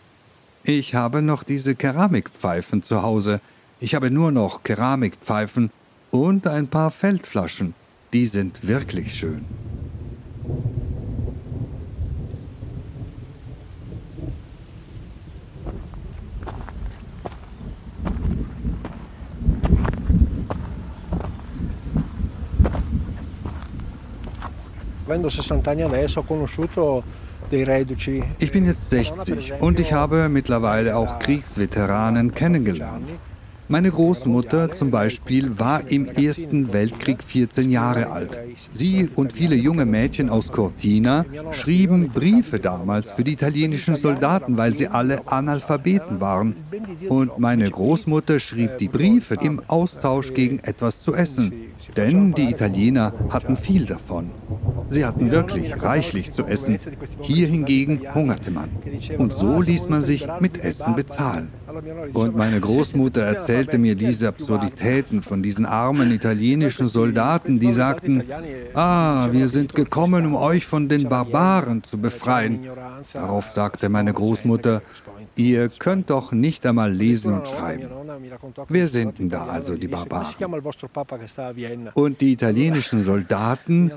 Ich 0.62 0.94
habe 0.94 1.20
noch 1.20 1.42
diese 1.42 1.74
Keramikpfeifen 1.74 2.82
zu 2.82 3.02
Hause. 3.02 3.40
Ich 3.84 3.94
habe 3.94 4.10
nur 4.10 4.32
noch 4.32 4.62
Keramikpfeifen 4.62 5.70
und 6.10 6.46
ein 6.46 6.68
paar 6.68 6.90
Feldflaschen. 6.90 7.74
Die 8.14 8.24
sind 8.24 8.66
wirklich 8.66 9.14
schön. 9.14 9.44
Avendo 25.06 25.28
60 25.28 25.68
anni 25.68 25.82
adesso 25.82 26.22
ho 26.22 26.24
conosciuto 26.24 27.04
ich 27.50 28.50
bin 28.50 28.64
jetzt 28.64 28.90
60 28.90 29.52
und 29.60 29.78
ich 29.78 29.92
habe 29.92 30.28
mittlerweile 30.30 30.96
auch 30.96 31.18
Kriegsveteranen 31.18 32.34
kennengelernt. 32.34 33.14
Meine 33.66 33.90
Großmutter 33.90 34.72
zum 34.72 34.90
Beispiel 34.90 35.58
war 35.58 35.90
im 35.90 36.06
Ersten 36.06 36.74
Weltkrieg 36.74 37.22
14 37.22 37.70
Jahre 37.70 38.10
alt. 38.10 38.38
Sie 38.72 39.08
und 39.14 39.32
viele 39.32 39.56
junge 39.56 39.86
Mädchen 39.86 40.28
aus 40.28 40.52
Cortina 40.52 41.24
schrieben 41.52 42.10
Briefe 42.10 42.60
damals 42.60 43.12
für 43.12 43.24
die 43.24 43.32
italienischen 43.32 43.94
Soldaten, 43.94 44.58
weil 44.58 44.74
sie 44.74 44.88
alle 44.88 45.26
Analphabeten 45.28 46.20
waren. 46.20 46.56
Und 47.08 47.38
meine 47.38 47.70
Großmutter 47.70 48.38
schrieb 48.38 48.76
die 48.78 48.88
Briefe 48.88 49.36
im 49.40 49.62
Austausch 49.66 50.34
gegen 50.34 50.58
etwas 50.58 51.00
zu 51.00 51.14
essen, 51.14 51.52
denn 51.96 52.34
die 52.34 52.50
Italiener 52.50 53.14
hatten 53.30 53.56
viel 53.56 53.86
davon. 53.86 54.30
Sie 54.90 55.06
hatten 55.06 55.30
wirklich 55.30 55.82
reichlich 55.82 56.32
zu 56.32 56.44
essen. 56.44 56.78
Hier 57.22 57.46
hingegen 57.46 58.00
hungerte 58.14 58.50
man. 58.50 58.68
Und 59.16 59.32
so 59.32 59.62
ließ 59.62 59.88
man 59.88 60.02
sich 60.02 60.26
mit 60.40 60.58
Essen 60.62 60.94
bezahlen. 60.94 61.48
Und 62.12 62.36
meine 62.36 62.60
Großmutter 62.60 63.22
erzählte 63.22 63.78
mir 63.78 63.94
diese 63.94 64.28
Absurditäten 64.28 65.22
von 65.22 65.42
diesen 65.42 65.66
armen 65.66 66.12
italienischen 66.12 66.86
Soldaten, 66.86 67.58
die 67.60 67.72
sagten, 67.72 68.22
ah, 68.74 69.28
wir 69.32 69.48
sind 69.48 69.74
gekommen, 69.74 70.26
um 70.26 70.36
euch 70.36 70.66
von 70.66 70.88
den 70.88 71.08
Barbaren 71.08 71.82
zu 71.82 71.98
befreien. 71.98 72.68
Darauf 73.12 73.50
sagte 73.50 73.88
meine 73.88 74.12
Großmutter, 74.12 74.82
ihr 75.36 75.68
könnt 75.68 76.10
doch 76.10 76.32
nicht 76.32 76.64
einmal 76.66 76.92
lesen 76.92 77.32
und 77.32 77.48
schreiben. 77.48 77.88
Wer 78.68 78.88
sind 78.88 79.14
da 79.32 79.46
also 79.46 79.76
die 79.76 79.88
Barbaren? 79.88 80.34
Und 81.94 82.20
die 82.20 82.32
italienischen 82.32 83.02
Soldaten, 83.02 83.90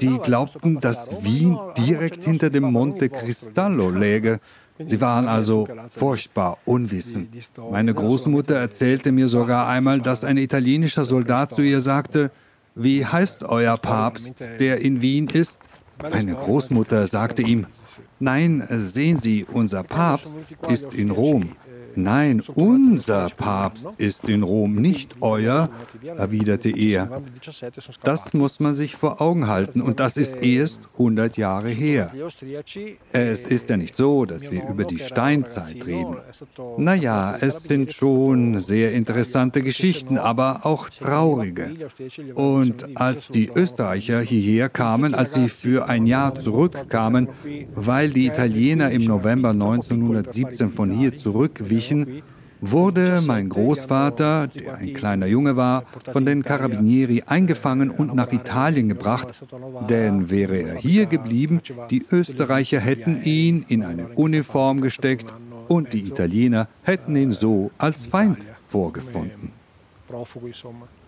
die 0.00 0.18
glaubten, 0.18 0.80
dass 0.80 1.08
Wien 1.24 1.58
direkt 1.78 2.24
hinter 2.24 2.50
dem 2.50 2.64
Monte 2.64 3.08
Cristallo 3.08 3.90
läge. 3.90 4.40
Sie 4.86 5.00
waren 5.00 5.28
also 5.28 5.66
furchtbar 5.88 6.58
unwissend. 6.64 7.28
Meine 7.70 7.94
Großmutter 7.94 8.56
erzählte 8.56 9.12
mir 9.12 9.28
sogar 9.28 9.68
einmal, 9.68 10.00
dass 10.00 10.24
ein 10.24 10.36
italienischer 10.36 11.04
Soldat 11.04 11.54
zu 11.54 11.62
ihr 11.62 11.80
sagte, 11.80 12.30
wie 12.74 13.04
heißt 13.04 13.44
euer 13.44 13.76
Papst, 13.76 14.34
der 14.58 14.80
in 14.80 15.02
Wien 15.02 15.28
ist? 15.28 15.58
Meine 16.00 16.34
Großmutter 16.34 17.06
sagte 17.06 17.42
ihm, 17.42 17.66
nein, 18.18 18.66
sehen 18.70 19.18
Sie, 19.18 19.44
unser 19.44 19.82
Papst 19.82 20.38
ist 20.68 20.94
in 20.94 21.10
Rom. 21.10 21.50
Nein, 21.94 22.42
unser 22.54 23.28
Papst 23.30 23.88
ist 23.98 24.28
in 24.28 24.42
Rom, 24.42 24.76
nicht 24.76 25.16
euer, 25.20 25.68
erwiderte 26.16 26.70
er. 26.70 27.22
Das 28.02 28.32
muss 28.34 28.60
man 28.60 28.74
sich 28.74 28.96
vor 28.96 29.20
Augen 29.20 29.46
halten 29.48 29.80
und 29.80 30.00
das 30.00 30.16
ist 30.16 30.36
erst 30.36 30.80
100 30.94 31.36
Jahre 31.36 31.68
her. 31.68 32.12
Es 33.12 33.44
ist 33.44 33.70
ja 33.70 33.76
nicht 33.76 33.96
so, 33.96 34.24
dass 34.24 34.50
wir 34.50 34.68
über 34.68 34.84
die 34.84 34.98
Steinzeit 34.98 35.86
reden. 35.86 36.16
Naja, 36.78 37.36
es 37.40 37.64
sind 37.64 37.92
schon 37.92 38.60
sehr 38.60 38.92
interessante 38.92 39.62
Geschichten, 39.62 40.18
aber 40.18 40.64
auch 40.64 40.88
traurige. 40.88 41.72
Und 42.34 42.96
als 42.96 43.28
die 43.28 43.50
Österreicher 43.54 44.20
hierher 44.20 44.68
kamen, 44.68 45.14
als 45.14 45.34
sie 45.34 45.48
für 45.48 45.88
ein 45.88 46.06
Jahr 46.06 46.34
zurückkamen, 46.34 47.28
weil 47.74 48.10
die 48.10 48.26
Italiener 48.26 48.90
im 48.90 49.04
November 49.04 49.50
1917 49.50 50.70
von 50.70 50.90
hier 50.90 51.16
zurückwichen, 51.16 51.81
wurde 52.62 53.20
mein 53.26 53.48
Großvater, 53.48 54.46
der 54.46 54.76
ein 54.76 54.94
kleiner 54.94 55.26
Junge 55.26 55.56
war, 55.56 55.84
von 56.12 56.24
den 56.24 56.42
Carabinieri 56.42 57.24
eingefangen 57.26 57.90
und 57.90 58.14
nach 58.14 58.32
Italien 58.32 58.88
gebracht, 58.88 59.42
denn 59.90 60.30
wäre 60.30 60.56
er 60.56 60.76
hier 60.76 61.06
geblieben, 61.06 61.60
die 61.90 62.04
Österreicher 62.10 62.78
hätten 62.78 63.22
ihn 63.24 63.64
in 63.68 63.82
eine 63.82 64.08
Uniform 64.14 64.80
gesteckt 64.80 65.26
und 65.68 65.92
die 65.92 66.00
Italiener 66.00 66.68
hätten 66.82 67.16
ihn 67.16 67.32
so 67.32 67.72
als 67.78 68.06
Feind 68.06 68.46
vorgefunden. 68.68 69.50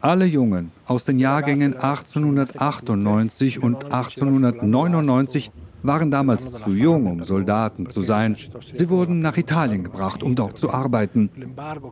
Alle 0.00 0.24
Jungen 0.24 0.72
aus 0.86 1.04
den 1.04 1.18
Jahrgängen 1.18 1.74
1898 1.74 3.62
und 3.62 3.84
1899 3.84 5.52
waren 5.84 6.10
damals 6.10 6.50
zu 6.50 6.70
jung, 6.70 7.06
um 7.06 7.22
Soldaten 7.22 7.88
zu 7.90 8.02
sein. 8.02 8.36
Sie 8.72 8.88
wurden 8.88 9.20
nach 9.20 9.36
Italien 9.36 9.84
gebracht, 9.84 10.22
um 10.22 10.34
dort 10.34 10.58
zu 10.58 10.72
arbeiten. 10.72 11.30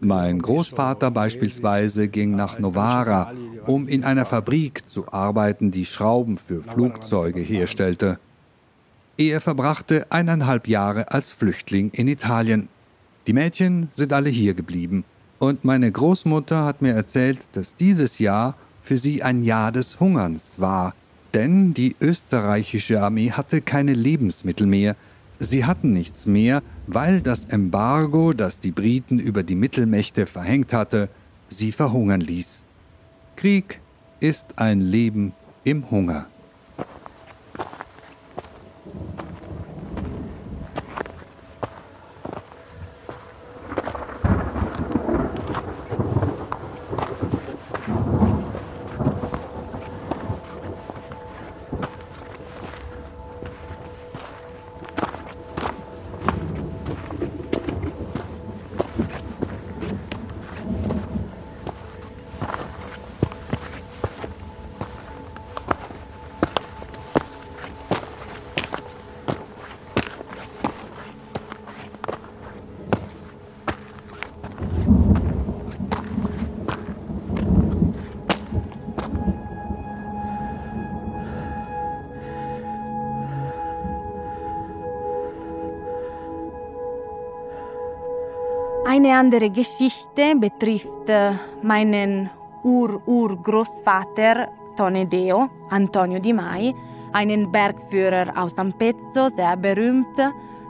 Mein 0.00 0.40
Großvater 0.40 1.10
beispielsweise 1.10 2.08
ging 2.08 2.34
nach 2.34 2.58
Novara, 2.58 3.32
um 3.66 3.86
in 3.86 4.02
einer 4.02 4.24
Fabrik 4.24 4.88
zu 4.88 5.12
arbeiten, 5.12 5.70
die 5.70 5.84
Schrauben 5.84 6.38
für 6.38 6.62
Flugzeuge 6.62 7.40
herstellte. 7.40 8.18
Er 9.18 9.42
verbrachte 9.42 10.06
eineinhalb 10.08 10.66
Jahre 10.68 11.12
als 11.12 11.32
Flüchtling 11.32 11.90
in 11.92 12.08
Italien. 12.08 12.68
Die 13.26 13.34
Mädchen 13.34 13.90
sind 13.94 14.12
alle 14.12 14.30
hier 14.30 14.54
geblieben. 14.54 15.04
Und 15.38 15.64
meine 15.64 15.92
Großmutter 15.92 16.64
hat 16.64 16.80
mir 16.82 16.92
erzählt, 16.92 17.46
dass 17.52 17.76
dieses 17.76 18.18
Jahr 18.18 18.54
für 18.82 18.96
sie 18.96 19.22
ein 19.22 19.44
Jahr 19.44 19.70
des 19.70 20.00
Hungerns 20.00 20.54
war. 20.58 20.94
Denn 21.34 21.74
die 21.74 21.96
österreichische 22.00 23.00
Armee 23.00 23.30
hatte 23.30 23.60
keine 23.60 23.94
Lebensmittel 23.94 24.66
mehr. 24.66 24.96
Sie 25.38 25.64
hatten 25.64 25.92
nichts 25.92 26.26
mehr, 26.26 26.62
weil 26.86 27.20
das 27.20 27.46
Embargo, 27.46 28.32
das 28.32 28.60
die 28.60 28.70
Briten 28.70 29.18
über 29.18 29.42
die 29.42 29.54
Mittelmächte 29.54 30.26
verhängt 30.26 30.72
hatte, 30.72 31.08
sie 31.48 31.72
verhungern 31.72 32.20
ließ. 32.20 32.62
Krieg 33.36 33.80
ist 34.20 34.58
ein 34.58 34.80
Leben 34.80 35.32
im 35.64 35.90
Hunger. 35.90 36.26
Eine 89.02 89.18
andere 89.18 89.50
Geschichte 89.50 90.36
betrifft 90.36 91.08
äh, 91.08 91.32
meinen 91.60 92.30
Ur-Urgroßvater 92.62 94.46
Tonedeo, 94.76 95.48
Antonio 95.70 96.20
Di 96.20 96.32
Mai, 96.32 96.72
einen 97.12 97.50
Bergführer 97.50 98.32
aus 98.36 98.56
Ampezzo, 98.56 99.28
sehr 99.28 99.56
berühmt, 99.56 100.16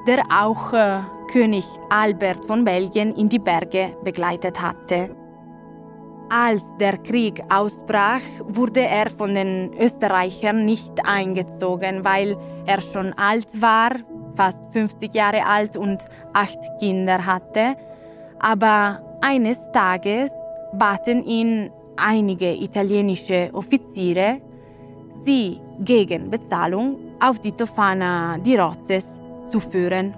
der 0.07 0.23
auch 0.31 0.73
äh, 0.73 1.01
König 1.31 1.66
Albert 1.90 2.42
von 2.47 2.64
Belgien 2.64 3.14
in 3.16 3.29
die 3.29 3.38
Berge 3.38 3.95
begleitet 4.03 4.59
hatte. 4.59 5.14
Als 6.31 6.64
der 6.81 6.97
Krieg 6.97 7.45
ausbrach, 7.51 8.23
wurde 8.49 8.81
er 8.81 9.11
von 9.11 9.35
den 9.35 9.75
Österreichern 9.79 10.64
nicht 10.64 11.05
eingezogen, 11.05 12.03
weil 12.03 12.38
er 12.64 12.81
schon 12.81 13.12
alt 13.12 13.49
war, 13.61 13.90
fast 14.37 14.62
50 14.73 15.14
Jahre 15.14 15.45
alt 15.45 15.77
und 15.77 15.99
acht 16.33 16.59
Kinder 16.81 17.27
hatte 17.27 17.77
aber 18.42 19.00
eines 19.20 19.59
Tages 19.72 20.33
baten 20.74 21.24
ihn 21.24 21.70
einige 21.96 22.52
italienische 22.52 23.50
Offiziere, 23.52 24.40
sie 25.24 25.61
gegen 25.78 26.28
Bezahlung 26.31 26.98
auf 27.20 27.38
die 27.38 27.52
Tofana 27.52 28.38
di 28.38 28.57
Rozes 28.57 29.20
zu 29.52 29.61
führen, 29.61 30.14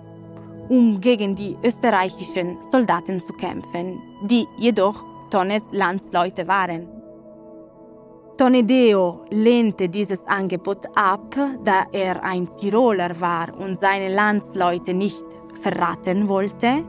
um 0.68 1.00
gegen 1.00 1.34
die 1.34 1.56
österreichischen 1.62 2.56
Soldaten 2.72 3.20
zu 3.20 3.32
kämpfen, 3.34 4.00
die 4.22 4.46
jedoch 4.56 5.04
Tones 5.30 5.64
Landsleute 5.72 6.48
waren. 6.48 6.88
Tonedeo 8.38 9.26
lehnte 9.30 9.88
dieses 9.88 10.26
Angebot 10.26 10.86
ab, 10.94 11.36
da 11.64 11.86
er 11.92 12.22
ein 12.24 12.48
Tiroler 12.56 13.20
war 13.20 13.54
und 13.58 13.78
seine 13.80 14.12
Landsleute 14.12 14.94
nicht 14.94 15.24
verraten 15.60 16.28
wollte 16.28 16.84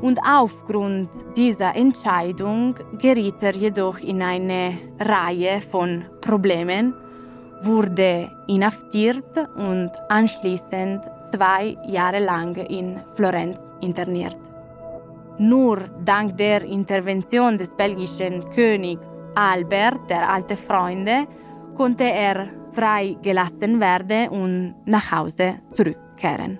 und 0.00 0.18
aufgrund 0.24 1.08
dieser 1.36 1.74
Entscheidung 1.74 2.74
geriet 2.98 3.42
er 3.42 3.54
jedoch 3.54 3.98
in 4.00 4.22
eine 4.22 4.78
Reihe 5.00 5.60
von 5.60 6.04
Problemen, 6.20 6.94
wurde 7.62 8.28
inhaftiert 8.46 9.36
und 9.56 9.90
anschließend 10.08 11.02
zwei 11.34 11.76
Jahre 11.86 12.20
lang 12.20 12.56
in 12.56 13.00
Florenz 13.16 13.58
interniert. 13.80 14.38
Nur 15.38 15.88
dank 16.04 16.36
der 16.36 16.62
Intervention 16.62 17.58
des 17.58 17.74
belgischen 17.74 18.48
Königs 18.50 19.06
Albert, 19.34 20.10
der 20.10 20.28
alte 20.28 20.56
Freunde, 20.56 21.26
konnte 21.76 22.04
er 22.04 22.48
freigelassen 22.72 23.80
werden 23.80 24.28
und 24.28 24.74
nach 24.84 25.12
Hause 25.12 25.56
zurückkehren. 25.72 26.58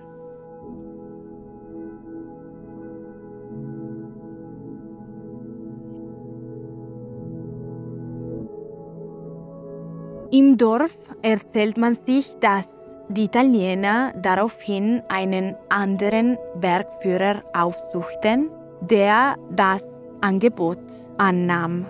Im 10.31 10.57
Dorf 10.57 10.95
erzählt 11.23 11.77
man 11.77 11.95
sich, 11.95 12.35
dass 12.39 12.95
die 13.09 13.23
Italiener 13.23 14.13
daraufhin 14.21 15.01
einen 15.09 15.55
anderen 15.69 16.37
Bergführer 16.61 17.41
aufsuchten, 17.55 18.51
der 18.81 19.37
das 19.55 19.83
Angebot 20.21 20.83
annahm. 21.17 21.87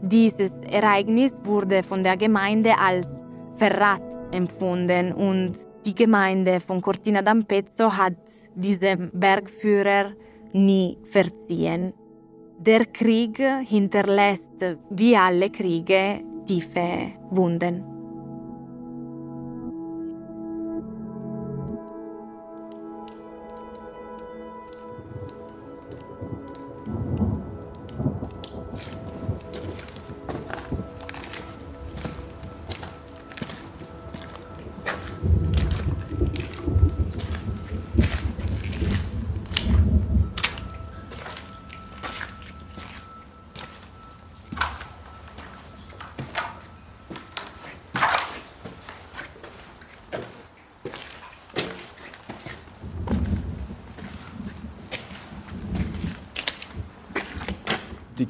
Dieses 0.00 0.52
Ereignis 0.70 1.38
wurde 1.44 1.82
von 1.82 2.02
der 2.02 2.16
Gemeinde 2.16 2.78
als 2.78 3.08
Verrat 3.56 4.00
empfunden 4.32 5.12
und 5.12 5.52
die 5.84 5.94
Gemeinde 5.94 6.60
von 6.60 6.80
Cortina 6.80 7.20
d'Ampezzo 7.20 7.90
hat 7.90 8.16
diesem 8.54 9.10
Bergführer 9.12 10.12
nie 10.52 10.96
verziehen. 11.10 11.92
Der 12.58 12.86
Krieg 12.86 13.38
hinterlässt 13.66 14.64
wie 14.88 15.14
alle 15.14 15.50
Kriege 15.50 16.24
tiefe 16.46 17.12
Wunden. 17.30 17.95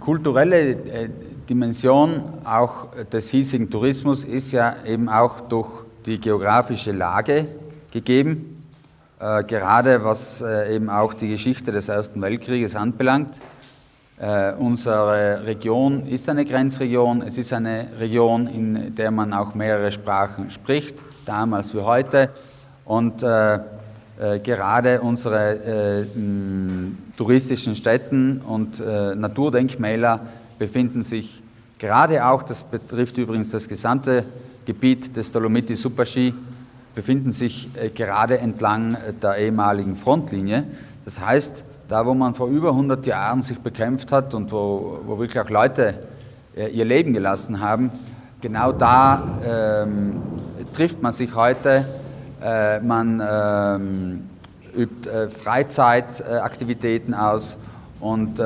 Kulturelle 0.07 0.71
äh, 0.71 1.09
Dimension 1.51 2.23
auch 2.45 2.87
des 3.13 3.29
hiesigen 3.29 3.69
Tourismus 3.69 4.23
ist 4.23 4.53
ja 4.53 4.77
eben 4.87 5.09
auch 5.09 5.41
durch 5.41 5.67
die 6.07 6.21
geografische 6.21 6.93
Lage 6.93 7.49
gegeben, 7.91 8.63
äh, 9.19 9.43
gerade 9.43 10.05
was 10.05 10.41
äh, 10.43 10.77
eben 10.77 10.91
auch 10.91 11.13
die 11.13 11.29
Geschichte 11.29 11.73
des 11.73 11.89
Ersten 11.89 12.23
Weltkrieges 12.23 12.77
anbelangt. 12.77 13.33
Äh, 14.19 14.53
unsere 14.53 15.45
Region 15.45 16.07
ist 16.07 16.29
eine 16.29 16.45
Grenzregion, 16.45 17.23
es 17.23 17.37
ist 17.37 17.53
eine 17.53 17.89
Region, 17.99 18.47
in 18.47 18.95
der 18.95 19.11
man 19.11 19.33
auch 19.33 19.57
mehrere 19.57 19.91
Sprachen 19.91 20.51
spricht, 20.51 20.95
damals 21.25 21.75
wie 21.75 21.81
heute. 21.81 22.31
Und 22.85 23.25
äh, 23.25 23.55
äh, 23.55 24.39
gerade 24.39 25.01
unsere 25.01 26.05
äh, 26.05 26.07
touristischen 27.17 27.75
Städten 27.75 28.41
und 28.41 28.79
Naturdenkmäler 28.81 30.21
befinden 30.59 31.03
sich 31.03 31.43
gerade 31.79 32.27
auch, 32.27 32.43
das 32.43 32.63
betrifft 32.63 33.19
übrigens 33.19 33.51
das 33.51 33.69
gesamte 33.69 34.25
Gebiet 34.65 35.17
des 35.17 35.33
Dolomiti 35.33 35.77
Superski, 35.77 36.35
befinden 36.95 37.33
sich 37.33 37.69
gerade 37.95 38.39
entlang 38.39 38.97
der 39.23 39.37
ehemaligen 39.37 39.97
Frontlinie. 39.97 40.65
Das 41.05 41.21
heißt, 41.21 41.65
da 41.89 42.05
wo 42.05 42.15
man 42.15 42.35
vor 42.35 42.49
über 42.49 42.71
100 42.71 43.07
Jahren 43.07 43.43
sich 43.43 43.59
bekämpft 43.59 44.11
hat 44.11 44.35
und 44.35 44.51
wo, 44.51 44.99
wo 45.07 45.19
wirklich 45.19 45.41
auch 45.41 45.51
Leute 45.51 45.95
äh, 46.57 46.69
ihr 46.69 46.85
Leben 46.85 47.13
gelassen 47.13 47.61
haben, 47.61 47.91
genau 48.41 48.73
da 48.73 49.23
ähm, 49.47 50.17
trifft 50.75 51.01
man 51.01 51.13
sich 51.13 51.35
heute. 51.35 51.85
Äh, 52.43 52.81
man 52.81 53.23
ähm, 53.25 54.25
übt 54.77 55.09
äh, 55.09 55.29
Freizeitaktivitäten 55.29 57.15
aus 57.15 57.57
und 58.01 58.39
äh, 58.39 58.43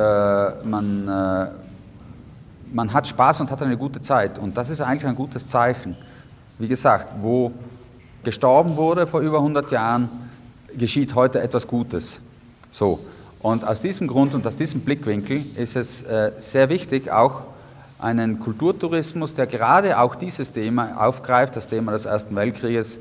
man, 0.64 1.08
äh, 1.08 1.46
man 2.72 2.92
hat 2.92 3.08
Spaß 3.08 3.40
und 3.40 3.50
hat 3.50 3.62
eine 3.62 3.76
gute 3.76 4.00
Zeit. 4.00 4.38
Und 4.38 4.56
das 4.56 4.70
ist 4.70 4.80
eigentlich 4.80 5.06
ein 5.06 5.16
gutes 5.16 5.48
Zeichen. 5.48 5.96
Wie 6.58 6.68
gesagt, 6.68 7.08
wo 7.20 7.52
gestorben 8.22 8.76
wurde 8.76 9.06
vor 9.06 9.20
über 9.20 9.38
100 9.38 9.70
Jahren, 9.70 10.08
geschieht 10.76 11.14
heute 11.14 11.40
etwas 11.40 11.66
Gutes. 11.66 12.20
So. 12.70 13.00
Und 13.40 13.66
aus 13.66 13.80
diesem 13.80 14.06
Grund 14.06 14.34
und 14.34 14.46
aus 14.46 14.56
diesem 14.56 14.82
Blickwinkel 14.82 15.42
ist 15.56 15.74
es 15.74 16.02
äh, 16.02 16.32
sehr 16.38 16.68
wichtig, 16.68 17.10
auch 17.10 17.42
einen 17.98 18.38
Kulturtourismus, 18.38 19.34
der 19.34 19.46
gerade 19.46 19.98
auch 19.98 20.14
dieses 20.14 20.52
Thema 20.52 21.02
aufgreift, 21.06 21.56
das 21.56 21.68
Thema 21.68 21.92
des 21.92 22.04
Ersten 22.04 22.36
Weltkrieges, 22.36 22.98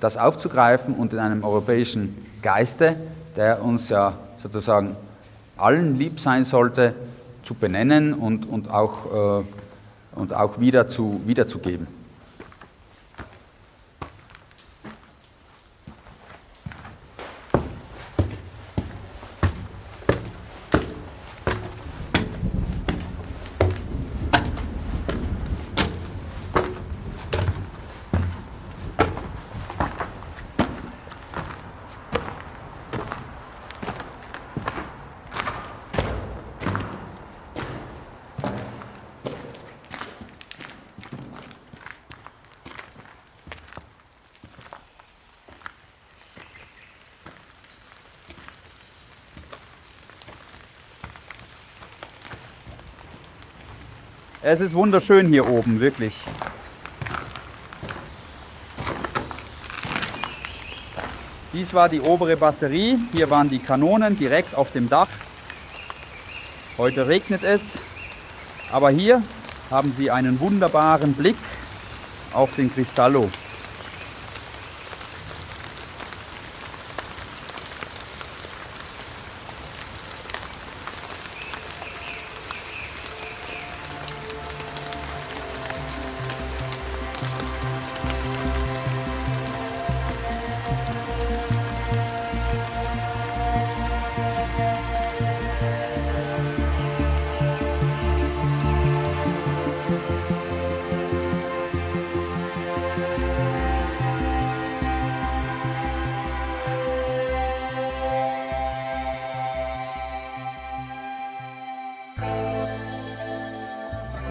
das 0.00 0.16
aufzugreifen 0.16 0.94
und 0.94 1.12
in 1.12 1.18
einem 1.18 1.44
europäischen 1.44 2.26
Geiste, 2.42 2.96
der 3.36 3.62
uns 3.62 3.88
ja 3.88 4.18
sozusagen 4.42 4.96
allen 5.56 5.98
lieb 5.98 6.20
sein 6.20 6.44
sollte, 6.44 6.94
zu 7.42 7.54
benennen 7.54 8.14
und, 8.14 8.46
und, 8.46 8.70
auch, 8.70 9.40
äh, 9.40 9.44
und 10.14 10.34
auch 10.34 10.60
wieder 10.60 10.86
zu, 10.88 11.22
wiederzugeben. 11.24 11.97
Es 54.50 54.62
ist 54.62 54.72
wunderschön 54.72 55.28
hier 55.28 55.46
oben, 55.46 55.78
wirklich. 55.78 56.14
Dies 61.52 61.74
war 61.74 61.90
die 61.90 62.00
obere 62.00 62.34
Batterie. 62.34 62.98
Hier 63.12 63.28
waren 63.28 63.50
die 63.50 63.58
Kanonen 63.58 64.18
direkt 64.18 64.54
auf 64.54 64.72
dem 64.72 64.88
Dach. 64.88 65.08
Heute 66.78 67.06
regnet 67.08 67.44
es, 67.44 67.76
aber 68.72 68.88
hier 68.88 69.22
haben 69.70 69.92
Sie 69.92 70.10
einen 70.10 70.40
wunderbaren 70.40 71.12
Blick 71.12 71.36
auf 72.32 72.54
den 72.54 72.72
Cristallo. 72.72 73.28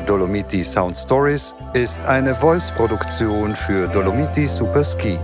Dolomiti 0.07 0.63
Sound 0.63 0.95
Stories 0.95 1.53
ist 1.73 1.99
eine 2.05 2.33
Voice-Produktion 2.33 3.53
für 3.57 3.89
Dolomiti 3.89 4.47
Super 4.47 4.85
Ski. 4.85 5.19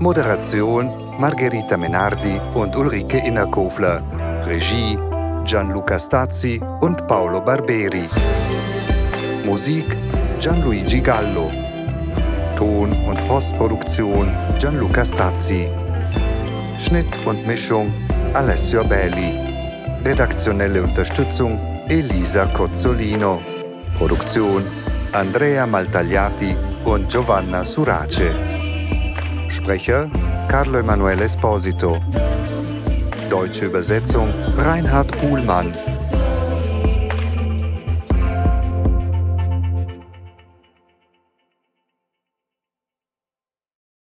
Moderation 0.00 0.90
Margherita 1.20 1.76
Menardi 1.76 2.40
und 2.54 2.74
Ulrike 2.74 3.18
Innerkofler. 3.18 4.02
Regie 4.44 4.98
Gianluca 5.44 6.00
Stazzi 6.00 6.60
und 6.80 7.06
Paolo 7.06 7.40
Barberi. 7.40 8.08
Musik 9.44 9.96
Gianluigi 10.40 11.00
Gallo. 11.00 11.52
Ton- 12.56 12.92
und 13.06 13.28
Postproduktion 13.28 14.34
Gianluca 14.58 15.04
Stazzi. 15.04 15.68
Schnitt 16.80 17.06
und 17.24 17.46
Mischung 17.46 17.94
Alessio 18.32 18.82
Belli. 18.82 19.38
Redaktionelle 20.04 20.82
Unterstützung 20.82 21.56
Elisa 21.88 22.46
Cozzolino. 22.46 23.53
Produktion 23.98 24.64
Andrea 25.12 25.66
Maltagliati 25.66 26.56
und 26.84 27.08
Giovanna 27.08 27.64
Surace. 27.64 28.34
Sprecher 29.48 30.08
Carlo 30.48 30.78
Emanuele 30.78 31.24
Esposito. 31.24 32.02
Deutsche 33.30 33.66
Übersetzung 33.66 34.28
Reinhard 34.58 35.10
Uhlmann. 35.22 35.72